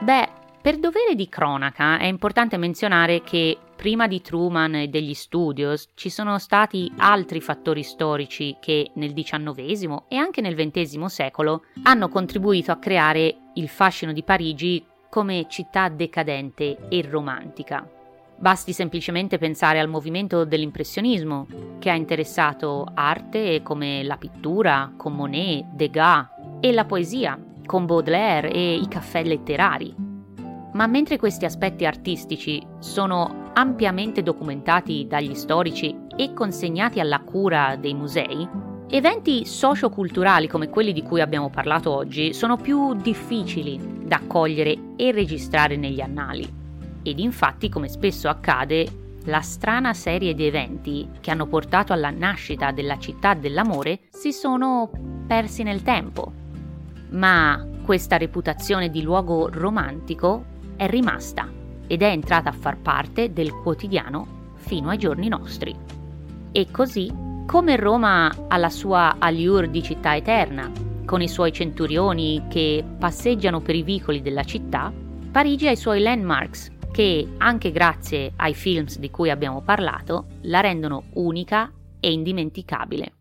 Beh, 0.00 0.28
per 0.60 0.78
dovere 0.78 1.14
di 1.14 1.30
cronaca 1.30 1.96
è 1.98 2.04
importante 2.04 2.58
menzionare 2.58 3.22
che 3.22 3.56
prima 3.74 4.06
di 4.06 4.20
Truman 4.20 4.74
e 4.74 4.88
degli 4.88 5.14
studios 5.14 5.88
ci 5.94 6.10
sono 6.10 6.38
stati 6.38 6.92
altri 6.98 7.40
fattori 7.40 7.82
storici 7.82 8.58
che 8.60 8.90
nel 8.96 9.14
XIX 9.14 10.02
e 10.08 10.16
anche 10.16 10.42
nel 10.42 10.54
XX 10.54 11.06
secolo 11.06 11.64
hanno 11.84 12.10
contribuito 12.10 12.70
a 12.70 12.76
creare 12.76 13.52
il 13.54 13.68
fascino 13.70 14.12
di 14.12 14.22
Parigi 14.22 14.84
come 15.08 15.46
città 15.48 15.88
decadente 15.88 16.86
e 16.90 17.00
romantica. 17.08 17.97
Basti 18.40 18.72
semplicemente 18.72 19.36
pensare 19.36 19.80
al 19.80 19.88
movimento 19.88 20.44
dell'impressionismo, 20.44 21.46
che 21.80 21.90
ha 21.90 21.94
interessato 21.94 22.86
arte 22.94 23.62
come 23.64 24.04
la 24.04 24.16
pittura, 24.16 24.92
con 24.96 25.14
Monet, 25.14 25.64
Degas, 25.72 26.28
e 26.60 26.72
la 26.72 26.84
poesia, 26.84 27.36
con 27.66 27.84
Baudelaire 27.84 28.52
e 28.52 28.74
i 28.74 28.86
caffè 28.86 29.24
letterari. 29.24 29.92
Ma 30.72 30.86
mentre 30.86 31.18
questi 31.18 31.46
aspetti 31.46 31.84
artistici 31.84 32.64
sono 32.78 33.50
ampiamente 33.54 34.22
documentati 34.22 35.06
dagli 35.08 35.34
storici 35.34 35.96
e 36.16 36.32
consegnati 36.32 37.00
alla 37.00 37.18
cura 37.18 37.74
dei 37.74 37.94
musei, 37.94 38.48
eventi 38.88 39.44
socioculturali 39.46 40.46
come 40.46 40.68
quelli 40.68 40.92
di 40.92 41.02
cui 41.02 41.20
abbiamo 41.20 41.50
parlato 41.50 41.90
oggi 41.90 42.32
sono 42.32 42.56
più 42.56 42.94
difficili 42.94 44.04
da 44.04 44.16
accogliere 44.16 44.94
e 44.94 45.10
registrare 45.10 45.76
negli 45.76 46.00
annali. 46.00 46.57
Ed 47.08 47.20
infatti, 47.20 47.70
come 47.70 47.88
spesso 47.88 48.28
accade, 48.28 48.86
la 49.24 49.40
strana 49.40 49.94
serie 49.94 50.34
di 50.34 50.44
eventi 50.44 51.08
che 51.20 51.30
hanno 51.30 51.46
portato 51.46 51.94
alla 51.94 52.10
nascita 52.10 52.70
della 52.70 52.98
città 52.98 53.32
dell'amore 53.32 54.00
si 54.10 54.30
sono 54.30 54.90
persi 55.26 55.62
nel 55.62 55.82
tempo. 55.82 56.30
Ma 57.12 57.66
questa 57.82 58.18
reputazione 58.18 58.90
di 58.90 59.00
luogo 59.00 59.48
romantico 59.50 60.44
è 60.76 60.86
rimasta 60.86 61.50
ed 61.86 62.02
è 62.02 62.08
entrata 62.08 62.50
a 62.50 62.52
far 62.52 62.76
parte 62.76 63.32
del 63.32 63.52
quotidiano 63.52 64.52
fino 64.56 64.90
ai 64.90 64.98
giorni 64.98 65.28
nostri. 65.28 65.74
E 66.52 66.70
così, 66.70 67.10
come 67.46 67.76
Roma 67.76 68.30
ha 68.48 68.56
la 68.58 68.68
sua 68.68 69.16
allure 69.18 69.70
di 69.70 69.82
città 69.82 70.14
eterna, 70.14 70.70
con 71.06 71.22
i 71.22 71.28
suoi 71.28 71.54
centurioni 71.54 72.44
che 72.50 72.84
passeggiano 72.98 73.60
per 73.60 73.74
i 73.74 73.82
vicoli 73.82 74.20
della 74.20 74.44
città, 74.44 74.92
Parigi 75.30 75.68
ha 75.68 75.70
i 75.70 75.76
suoi 75.76 76.00
landmarks 76.00 76.76
che, 76.98 77.34
anche 77.36 77.70
grazie 77.70 78.32
ai 78.34 78.54
films 78.54 78.98
di 78.98 79.08
cui 79.08 79.30
abbiamo 79.30 79.62
parlato, 79.62 80.38
la 80.42 80.58
rendono 80.58 81.10
unica 81.12 81.72
e 82.00 82.10
indimenticabile. 82.10 83.12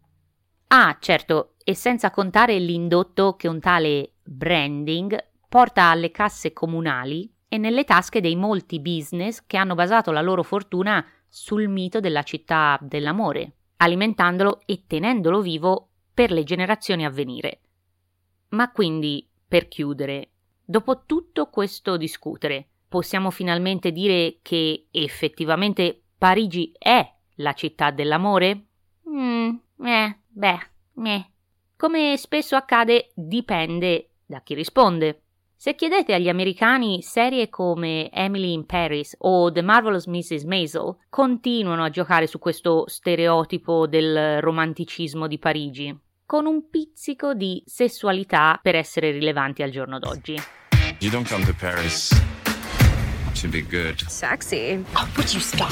Ah, 0.70 0.98
certo, 1.00 1.54
e 1.64 1.76
senza 1.76 2.10
contare 2.10 2.58
l'indotto 2.58 3.36
che 3.36 3.48
un 3.48 3.60
tale 3.60 4.14
branding 4.24 5.16
porta 5.48 5.92
alle 5.92 6.10
casse 6.10 6.54
comunali 6.54 7.32
e 7.48 7.60
nelle 7.60 7.84
tasche 7.84 8.20
dei 8.20 8.36
molti 8.36 8.80
business 8.80 9.44
che 9.46 9.58
hanno 9.58 9.76
basato 9.76 10.10
la 10.10 10.22
loro 10.22 10.42
fortuna 10.42 11.06
sul 11.28 11.68
mito 11.68 12.00
della 12.00 12.24
città 12.24 12.80
dell'amore, 12.82 13.58
alimentandolo 13.78 14.62
e 14.66 14.86
tenendolo 14.88 15.40
vivo 15.40 15.90
per 16.16 16.32
le 16.32 16.44
generazioni 16.44 17.06
a 17.06 17.12
venire. 17.12 17.62
Ma 18.50 18.72
quindi, 18.72 19.30
per 19.48 19.68
chiudere, 19.68 20.32
dopo 20.66 21.04
tutto 21.06 21.52
questo 21.52 21.96
discutere, 21.96 22.70
possiamo 22.88 23.32
finalmente 23.32 23.92
dire 23.92 24.40
che 24.42 24.88
effettivamente 24.92 26.04
Parigi 26.18 26.72
è 26.78 27.08
la 27.36 27.54
città 27.54 27.92
dell'amore? 27.92 28.66
Mm, 29.10 29.56
eh, 29.84 30.20
beh, 30.28 30.60
eh. 31.04 31.32
Come 31.76 32.18
spesso 32.18 32.56
accade, 32.56 33.12
dipende 33.14 34.10
da 34.26 34.42
chi 34.42 34.56
risponde. 34.56 35.22
Se 35.56 35.74
chiedete 35.74 36.14
agli 36.14 36.30
americani 36.30 37.02
serie 37.02 37.50
come 37.50 38.12
Emily 38.12 38.54
in 38.54 38.66
Paris 38.66 39.16
o 39.20 39.52
The 39.52 39.64
Marvelous 39.64 40.06
Mrs. 40.06 40.44
Maisel, 40.44 40.98
continuano 41.10 41.84
a 41.84 41.90
giocare 41.90 42.28
su 42.28 42.38
questo 42.38 42.84
stereotipo 42.88 43.88
del 43.88 44.40
romanticismo 44.40 45.26
di 45.26 45.40
Parigi, 45.40 45.96
con 46.26 46.46
un 46.46 46.70
pizzico 46.70 47.34
di 47.34 47.64
sessualità 47.66 48.60
per 48.62 48.76
essere 48.76 49.10
rilevanti 49.10 49.64
al 49.64 49.72
giorno 49.72 49.98
d'oggi. 49.98 50.36
You 51.00 51.12
don't 51.12 51.28
come 51.28 51.44
to 51.46 51.54
Paris. 51.60 52.37
Sexy. 54.08 54.84
Oh, 54.96 55.08
would 55.16 55.32
you 55.32 55.40
stop? 55.40 55.70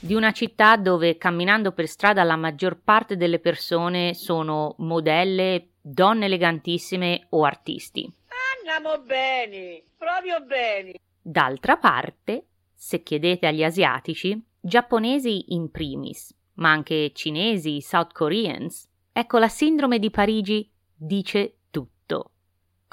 Di 0.00 0.14
una 0.14 0.32
città 0.32 0.78
dove 0.78 1.18
camminando 1.18 1.72
per 1.72 1.86
strada 1.86 2.22
la 2.24 2.36
maggior 2.36 2.80
parte 2.82 3.18
delle 3.18 3.40
persone 3.40 4.14
sono 4.14 4.74
modelle, 4.78 5.72
donne 5.82 6.24
elegantissime 6.24 7.26
o 7.30 7.44
artisti. 7.44 8.10
Andiamo 8.56 9.04
bene, 9.04 9.82
proprio 9.98 10.42
bene. 10.46 10.94
D'altra 11.20 11.76
parte, 11.76 12.46
se 12.74 13.02
chiedete 13.02 13.48
agli 13.48 13.64
asiatici, 13.64 14.42
giapponesi 14.58 15.52
in 15.52 15.70
primis, 15.70 16.34
ma 16.54 16.70
anche 16.70 17.12
cinesi, 17.12 17.82
South 17.82 18.14
Koreans, 18.14 18.88
ecco 19.12 19.36
la 19.36 19.48
sindrome 19.48 19.98
di 19.98 20.08
Parigi 20.08 20.70
dice 20.96 21.40
tutto. 21.42 21.62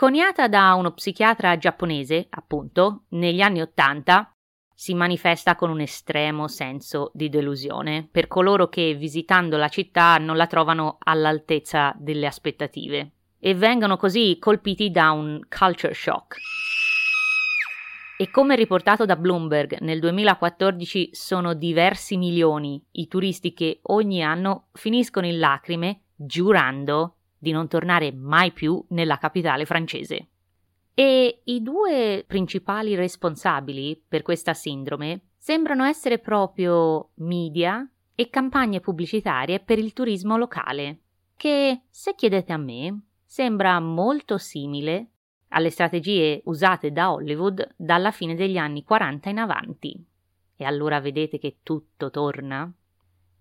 Coniata 0.02 0.48
da 0.48 0.74
uno 0.74 0.94
psichiatra 0.94 1.60
giapponese, 1.60 2.26
appunto, 2.32 3.04
negli 3.10 3.40
anni 3.40 3.62
Ottanta, 3.62 4.32
si 4.74 4.96
manifesta 4.96 5.56
con 5.56 5.70
un 5.70 5.80
estremo 5.80 6.48
senso 6.48 7.12
di 7.14 7.30
delusione 7.30 8.08
per 8.10 8.26
coloro 8.26 8.68
che 8.68 8.96
visitando 8.96 9.58
la 9.58 9.68
città 9.68 10.18
non 10.18 10.38
la 10.38 10.48
trovano 10.48 10.98
all'altezza 11.04 11.94
delle 12.00 12.26
aspettative 12.26 13.12
e 13.38 13.54
vengono 13.54 13.96
così 13.98 14.38
colpiti 14.40 14.90
da 14.90 15.12
un 15.12 15.40
culture 15.48 15.94
shock. 15.94 16.38
E 18.18 18.32
come 18.32 18.56
riportato 18.56 19.06
da 19.06 19.16
Bloomberg 19.16 19.82
nel 19.82 20.00
2014 20.00 21.10
sono 21.12 21.54
diversi 21.54 22.18
milioni 22.18 22.84
i 22.94 23.08
turisti 23.08 23.54
che 23.54 23.82
ogni 23.84 24.24
anno 24.24 24.70
finiscono 24.72 25.28
in 25.28 25.38
lacrime 25.38 26.06
giurando 26.16 27.18
di 27.42 27.52
non 27.52 27.68
tornare 27.68 28.12
mai 28.12 28.52
più 28.52 28.84
nella 28.90 29.18
capitale 29.18 29.66
francese. 29.66 30.28
E 30.94 31.42
i 31.46 31.64
due 31.64 32.24
principali 32.28 32.94
responsabili 32.94 34.00
per 34.08 34.22
questa 34.22 34.54
sindrome 34.54 35.30
sembrano 35.38 35.84
essere 35.84 36.20
proprio 36.20 37.10
media 37.16 37.90
e 38.14 38.30
campagne 38.30 38.80
pubblicitarie 38.80 39.60
per 39.60 39.80
il 39.80 39.92
turismo 39.94 40.38
locale, 40.38 41.00
che, 41.36 41.86
se 41.90 42.14
chiedete 42.14 42.54
a 42.54 42.58
me, 42.58 43.06
sembra 43.26 43.80
molto 43.80 44.38
simile 44.38 45.08
alle 45.48 45.72
strategie 45.72 46.44
usate 46.46 46.92
da 46.92 47.12
Hollywood 47.12 47.74
dalla 47.76 48.12
fine 48.12 48.36
degli 48.36 48.58
anni 48.58 48.84
40 48.84 49.30
in 49.30 49.40
avanti. 49.40 50.06
E 50.56 50.64
allora 50.64 51.00
vedete 51.00 51.40
che 51.40 51.58
tutto 51.64 52.12
torna? 52.12 52.72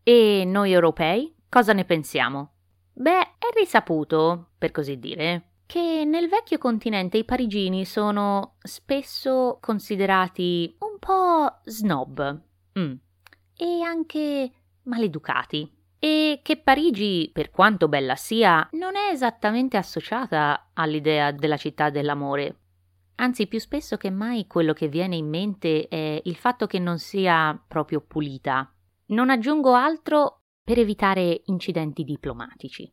E 0.03 0.45
noi 0.47 0.73
europei 0.73 1.35
cosa 1.51 1.75
ne 1.75 1.85
pensiamo? 1.85 2.55
Beh, 3.01 3.37
è 3.39 3.49
risaputo, 3.57 4.49
per 4.59 4.73
così 4.73 4.99
dire, 4.99 5.53
che 5.65 6.05
nel 6.05 6.29
vecchio 6.29 6.59
continente 6.59 7.17
i 7.17 7.25
parigini 7.25 7.87
sono 7.87 8.57
spesso 8.59 9.57
considerati 9.59 10.77
un 10.81 10.99
po' 10.99 11.61
snob 11.65 12.43
mm. 12.79 12.93
e 13.57 13.81
anche 13.83 14.53
maleducati 14.83 15.73
e 15.99 16.41
che 16.43 16.59
Parigi, 16.59 17.31
per 17.33 17.51
quanto 17.51 17.89
bella 17.89 18.17
sia, 18.17 18.69
non 18.73 18.97
è 18.97 19.11
esattamente 19.13 19.79
associata 19.79 20.69
all'idea 20.75 21.31
della 21.31 21.57
città 21.57 21.89
dell'amore. 21.89 22.57
Anzi, 23.15 23.47
più 23.47 23.61
spesso 23.61 23.97
che 23.97 24.11
mai 24.11 24.47
quello 24.47 24.75
che 24.75 24.89
viene 24.89 25.17
in 25.17 25.27
mente 25.27 25.89
è 25.89 26.21
il 26.23 26.37
fatto 26.37 26.67
che 26.67 26.79
non 26.79 26.99
sia 26.99 27.59
proprio 27.67 28.03
pulita. 28.03 28.71
Non 29.07 29.31
aggiungo 29.31 29.73
altro 29.73 30.40
per 30.63 30.79
evitare 30.79 31.43
incidenti 31.47 32.05
diplomatici. 32.05 32.91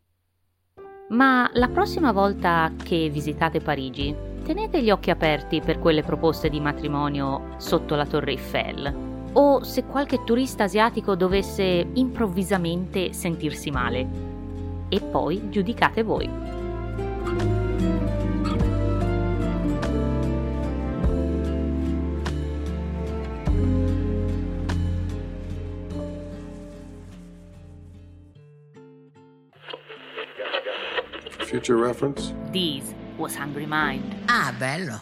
Ma 1.09 1.49
la 1.53 1.69
prossima 1.69 2.11
volta 2.11 2.73
che 2.83 3.09
visitate 3.09 3.61
Parigi, 3.61 4.13
tenete 4.43 4.81
gli 4.81 4.89
occhi 4.89 5.09
aperti 5.09 5.61
per 5.61 5.79
quelle 5.79 6.03
proposte 6.03 6.49
di 6.49 6.59
matrimonio 6.59 7.55
sotto 7.57 7.95
la 7.95 8.05
Torre 8.05 8.31
Eiffel 8.31 9.05
o 9.33 9.63
se 9.63 9.83
qualche 9.83 10.23
turista 10.23 10.63
asiatico 10.63 11.15
dovesse 11.15 11.87
improvvisamente 11.93 13.13
sentirsi 13.13 13.69
male. 13.69 14.07
E 14.89 14.99
poi 14.99 15.49
giudicate 15.49 16.01
voi. 16.01 16.56
Future 31.67 31.85
reference? 31.85 32.33
This 32.53 32.93
was 33.17 33.35
Hungry 33.35 33.65
Mind. 33.67 34.15
Ah, 34.27 34.53
bello. 34.57 34.99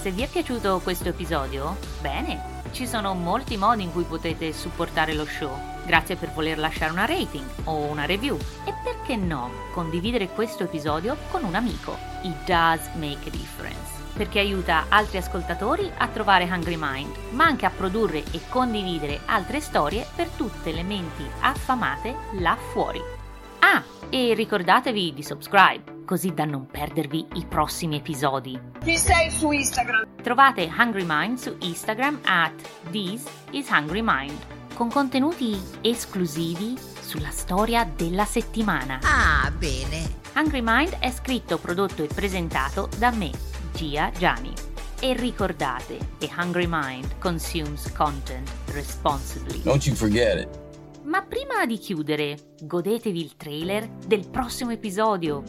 Se 0.00 0.12
vi 0.12 0.22
è 0.22 0.28
piaciuto 0.28 0.78
questo 0.80 1.08
episodio, 1.08 1.76
bene, 2.00 2.62
ci 2.70 2.86
sono 2.86 3.14
molti 3.14 3.56
modi 3.56 3.82
in 3.82 3.90
cui 3.90 4.04
potete 4.04 4.52
supportare 4.52 5.14
lo 5.14 5.26
show. 5.26 5.50
Grazie 5.84 6.14
per 6.14 6.30
voler 6.30 6.56
lasciare 6.56 6.92
una 6.92 7.04
rating 7.04 7.44
o 7.64 7.78
una 7.86 8.04
review. 8.04 8.38
E 8.64 8.72
perché 8.84 9.16
no, 9.16 9.50
condividere 9.72 10.28
questo 10.28 10.62
episodio 10.62 11.16
con 11.32 11.42
un 11.42 11.56
amico. 11.56 11.96
It 12.22 12.36
does 12.44 12.88
make 12.94 13.26
a 13.26 13.30
difference. 13.30 13.96
Perché 14.14 14.38
aiuta 14.38 14.84
altri 14.88 15.18
ascoltatori 15.18 15.90
a 15.96 16.06
trovare 16.06 16.44
Hungry 16.44 16.76
Mind, 16.78 17.12
ma 17.30 17.44
anche 17.44 17.66
a 17.66 17.70
produrre 17.70 18.22
e 18.30 18.40
condividere 18.48 19.18
altre 19.26 19.58
storie 19.58 20.06
per 20.14 20.28
tutte 20.28 20.70
le 20.70 20.84
menti 20.84 21.28
affamate 21.40 22.14
là 22.34 22.56
fuori. 22.70 23.17
Ah, 23.60 23.82
e 24.10 24.34
ricordatevi 24.34 25.12
di 25.12 25.22
subscribe, 25.22 26.04
così 26.04 26.32
da 26.32 26.44
non 26.44 26.66
perdervi 26.66 27.26
i 27.34 27.46
prossimi 27.46 27.96
episodi. 27.96 28.58
Chi 28.82 28.96
sei 28.96 29.30
su 29.30 29.50
Instagram? 29.50 30.06
Trovate 30.22 30.70
Hungry 30.76 31.04
Mind 31.06 31.38
su 31.38 31.56
Instagram 31.60 32.20
at 32.24 32.52
This 32.90 33.24
is 33.50 33.68
Hungry 33.70 34.02
Mind, 34.02 34.38
con 34.74 34.90
contenuti 34.90 35.60
esclusivi 35.80 36.76
sulla 37.00 37.30
storia 37.30 37.84
della 37.84 38.24
settimana. 38.24 39.00
Ah, 39.02 39.50
bene. 39.50 40.16
Hungry 40.34 40.60
Mind 40.62 40.96
è 40.98 41.10
scritto, 41.10 41.58
prodotto 41.58 42.02
e 42.02 42.06
presentato 42.06 42.88
da 42.98 43.10
me, 43.10 43.30
Gia 43.72 44.10
Gianni. 44.16 44.52
E 45.00 45.12
ricordate 45.14 45.98
che 46.18 46.30
Hungry 46.36 46.66
Mind 46.68 47.18
consumes 47.18 47.92
content 47.92 48.48
responsibly. 48.72 49.62
Don't 49.62 49.84
you 49.86 49.94
forget 49.94 50.38
it. 50.40 50.67
Ma 51.04 51.22
prima 51.22 51.64
di 51.64 51.78
chiudere, 51.78 52.54
godetevi 52.60 53.20
il 53.20 53.36
trailer 53.36 53.88
del 53.88 54.28
prossimo 54.28 54.72
episodio. 54.72 55.42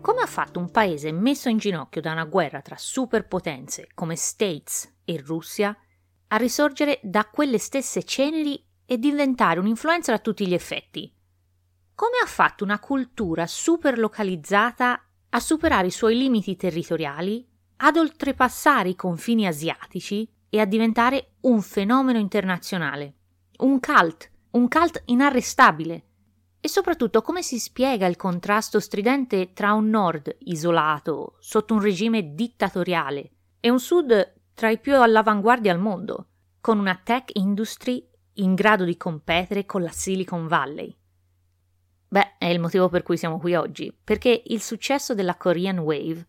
Come 0.00 0.20
ha 0.20 0.26
fatto 0.26 0.58
un 0.58 0.70
paese 0.70 1.12
messo 1.12 1.48
in 1.48 1.58
ginocchio 1.58 2.00
da 2.00 2.12
una 2.12 2.24
guerra 2.24 2.60
tra 2.60 2.76
superpotenze 2.76 3.88
come 3.94 4.16
States 4.16 5.00
e 5.04 5.22
Russia 5.24 5.76
a 6.28 6.36
risorgere 6.36 7.00
da 7.02 7.24
quelle 7.24 7.58
stesse 7.58 8.04
ceneri 8.04 8.64
e 8.84 8.98
diventare 8.98 9.60
un'influenza 9.60 10.12
a 10.12 10.18
tutti 10.18 10.46
gli 10.46 10.54
effetti? 10.54 11.12
Come 11.94 12.18
ha 12.22 12.26
fatto 12.26 12.64
una 12.64 12.78
cultura 12.78 13.46
super 13.46 13.98
localizzata 13.98 15.04
a 15.30 15.40
superare 15.40 15.86
i 15.88 15.92
suoi 15.92 16.16
limiti 16.16 16.56
territoriali, 16.56 17.48
ad 17.76 17.96
oltrepassare 17.96 18.90
i 18.90 18.96
confini 18.96 19.46
asiatici 19.46 20.28
e 20.48 20.60
a 20.60 20.64
diventare 20.64 21.34
un 21.42 21.60
fenomeno 21.62 22.18
internazionale? 22.18 23.16
Un 23.62 23.80
cult, 23.80 24.30
un 24.52 24.68
cult 24.68 25.02
inarrestabile. 25.06 26.04
E 26.60 26.68
soprattutto 26.68 27.22
come 27.22 27.42
si 27.42 27.58
spiega 27.58 28.06
il 28.06 28.16
contrasto 28.16 28.78
stridente 28.78 29.52
tra 29.52 29.72
un 29.72 29.88
nord 29.88 30.36
isolato, 30.40 31.36
sotto 31.40 31.74
un 31.74 31.80
regime 31.80 32.34
dittatoriale, 32.34 33.30
e 33.58 33.70
un 33.70 33.80
sud 33.80 34.34
tra 34.54 34.70
i 34.70 34.78
più 34.78 34.94
all'avanguardia 34.94 35.72
al 35.72 35.80
mondo, 35.80 36.28
con 36.60 36.78
una 36.78 37.00
tech 37.02 37.30
industry 37.34 38.08
in 38.34 38.54
grado 38.54 38.84
di 38.84 38.96
competere 38.96 39.66
con 39.66 39.82
la 39.82 39.90
Silicon 39.90 40.46
Valley. 40.46 40.96
Beh, 42.08 42.36
è 42.38 42.46
il 42.46 42.60
motivo 42.60 42.88
per 42.88 43.02
cui 43.02 43.16
siamo 43.16 43.38
qui 43.38 43.54
oggi, 43.54 43.96
perché 44.04 44.42
il 44.46 44.60
successo 44.60 45.14
della 45.14 45.36
Korean 45.36 45.78
Wave 45.78 46.26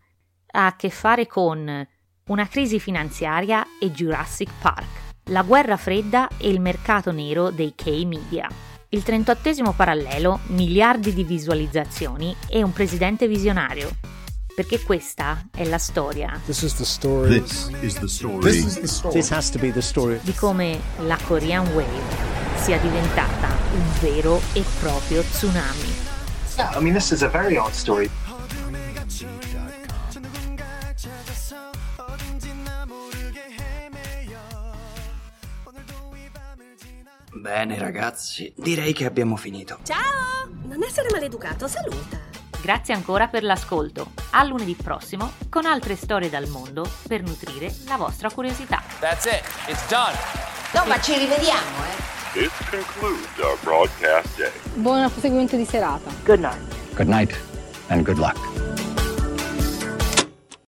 ha 0.52 0.66
a 0.66 0.76
che 0.76 0.90
fare 0.90 1.26
con 1.26 1.86
una 2.26 2.48
crisi 2.48 2.80
finanziaria 2.80 3.64
e 3.78 3.90
Jurassic 3.90 4.50
Park 4.60 5.03
la 5.28 5.42
guerra 5.42 5.76
fredda 5.76 6.28
e 6.36 6.50
il 6.50 6.60
mercato 6.60 7.10
nero 7.10 7.50
dei 7.50 7.74
K-Media. 7.74 8.48
Il 8.90 9.02
38 9.02 9.72
parallelo, 9.72 10.40
miliardi 10.48 11.14
di 11.14 11.24
visualizzazioni 11.24 12.34
e 12.48 12.62
un 12.62 12.72
presidente 12.72 13.26
visionario. 13.26 13.90
Perché 14.54 14.82
questa 14.82 15.48
è 15.50 15.64
la 15.64 15.78
storia. 15.78 16.40
This 16.44 16.62
is 16.62 16.76
the 16.76 16.84
story. 16.84 17.40
This 17.40 17.70
is 17.80 17.98
the 17.98 18.06
story. 18.06 18.40
This 18.40 18.64
is 18.64 18.80
the 18.80 18.86
story. 18.86 19.14
This 19.14 19.30
has 19.30 19.50
to 19.50 19.58
be 19.58 19.72
the 19.72 19.82
story. 19.82 20.20
Di 20.22 20.34
come 20.34 20.78
la 20.98 21.18
Korean 21.24 21.66
Wave 21.68 22.32
sia 22.56 22.78
diventata 22.78 23.48
un 23.72 23.98
vero 24.00 24.40
e 24.52 24.62
proprio 24.78 25.22
tsunami. 25.22 26.12
Yeah, 26.56 26.78
I 26.78 26.80
mean, 26.80 26.94
Bene 37.36 37.78
ragazzi, 37.78 38.52
direi 38.56 38.92
che 38.92 39.04
abbiamo 39.06 39.36
finito. 39.36 39.78
Ciao! 39.82 40.48
Non 40.62 40.82
essere 40.82 41.08
maleducato, 41.10 41.66
saluta. 41.66 42.18
Grazie 42.62 42.94
ancora 42.94 43.26
per 43.26 43.42
l'ascolto. 43.42 44.12
A 44.30 44.44
lunedì 44.44 44.74
prossimo 44.74 45.32
con 45.50 45.66
altre 45.66 45.96
storie 45.96 46.30
dal 46.30 46.48
mondo 46.48 46.88
per 47.06 47.22
nutrire 47.22 47.74
la 47.86 47.96
vostra 47.96 48.30
curiosità. 48.30 48.82
That's 49.00 49.24
it. 49.26 49.42
It's 49.68 49.86
done. 49.88 50.16
No, 50.72 50.84
ma 50.86 51.00
ci 51.00 51.18
rivediamo, 51.18 51.76
eh. 51.84 52.12
This 52.32 52.52
concludes 52.70 53.38
our 53.38 53.58
broadcast 53.62 54.36
day. 54.38 54.52
Buon 54.74 55.10
proseguimento 55.10 55.56
di 55.56 55.64
serata. 55.64 56.10
Good 56.24 56.40
night. 56.40 56.94
Good 56.94 57.08
night 57.08 57.36
and 57.88 58.04
good 58.04 58.18
luck. 58.18 58.38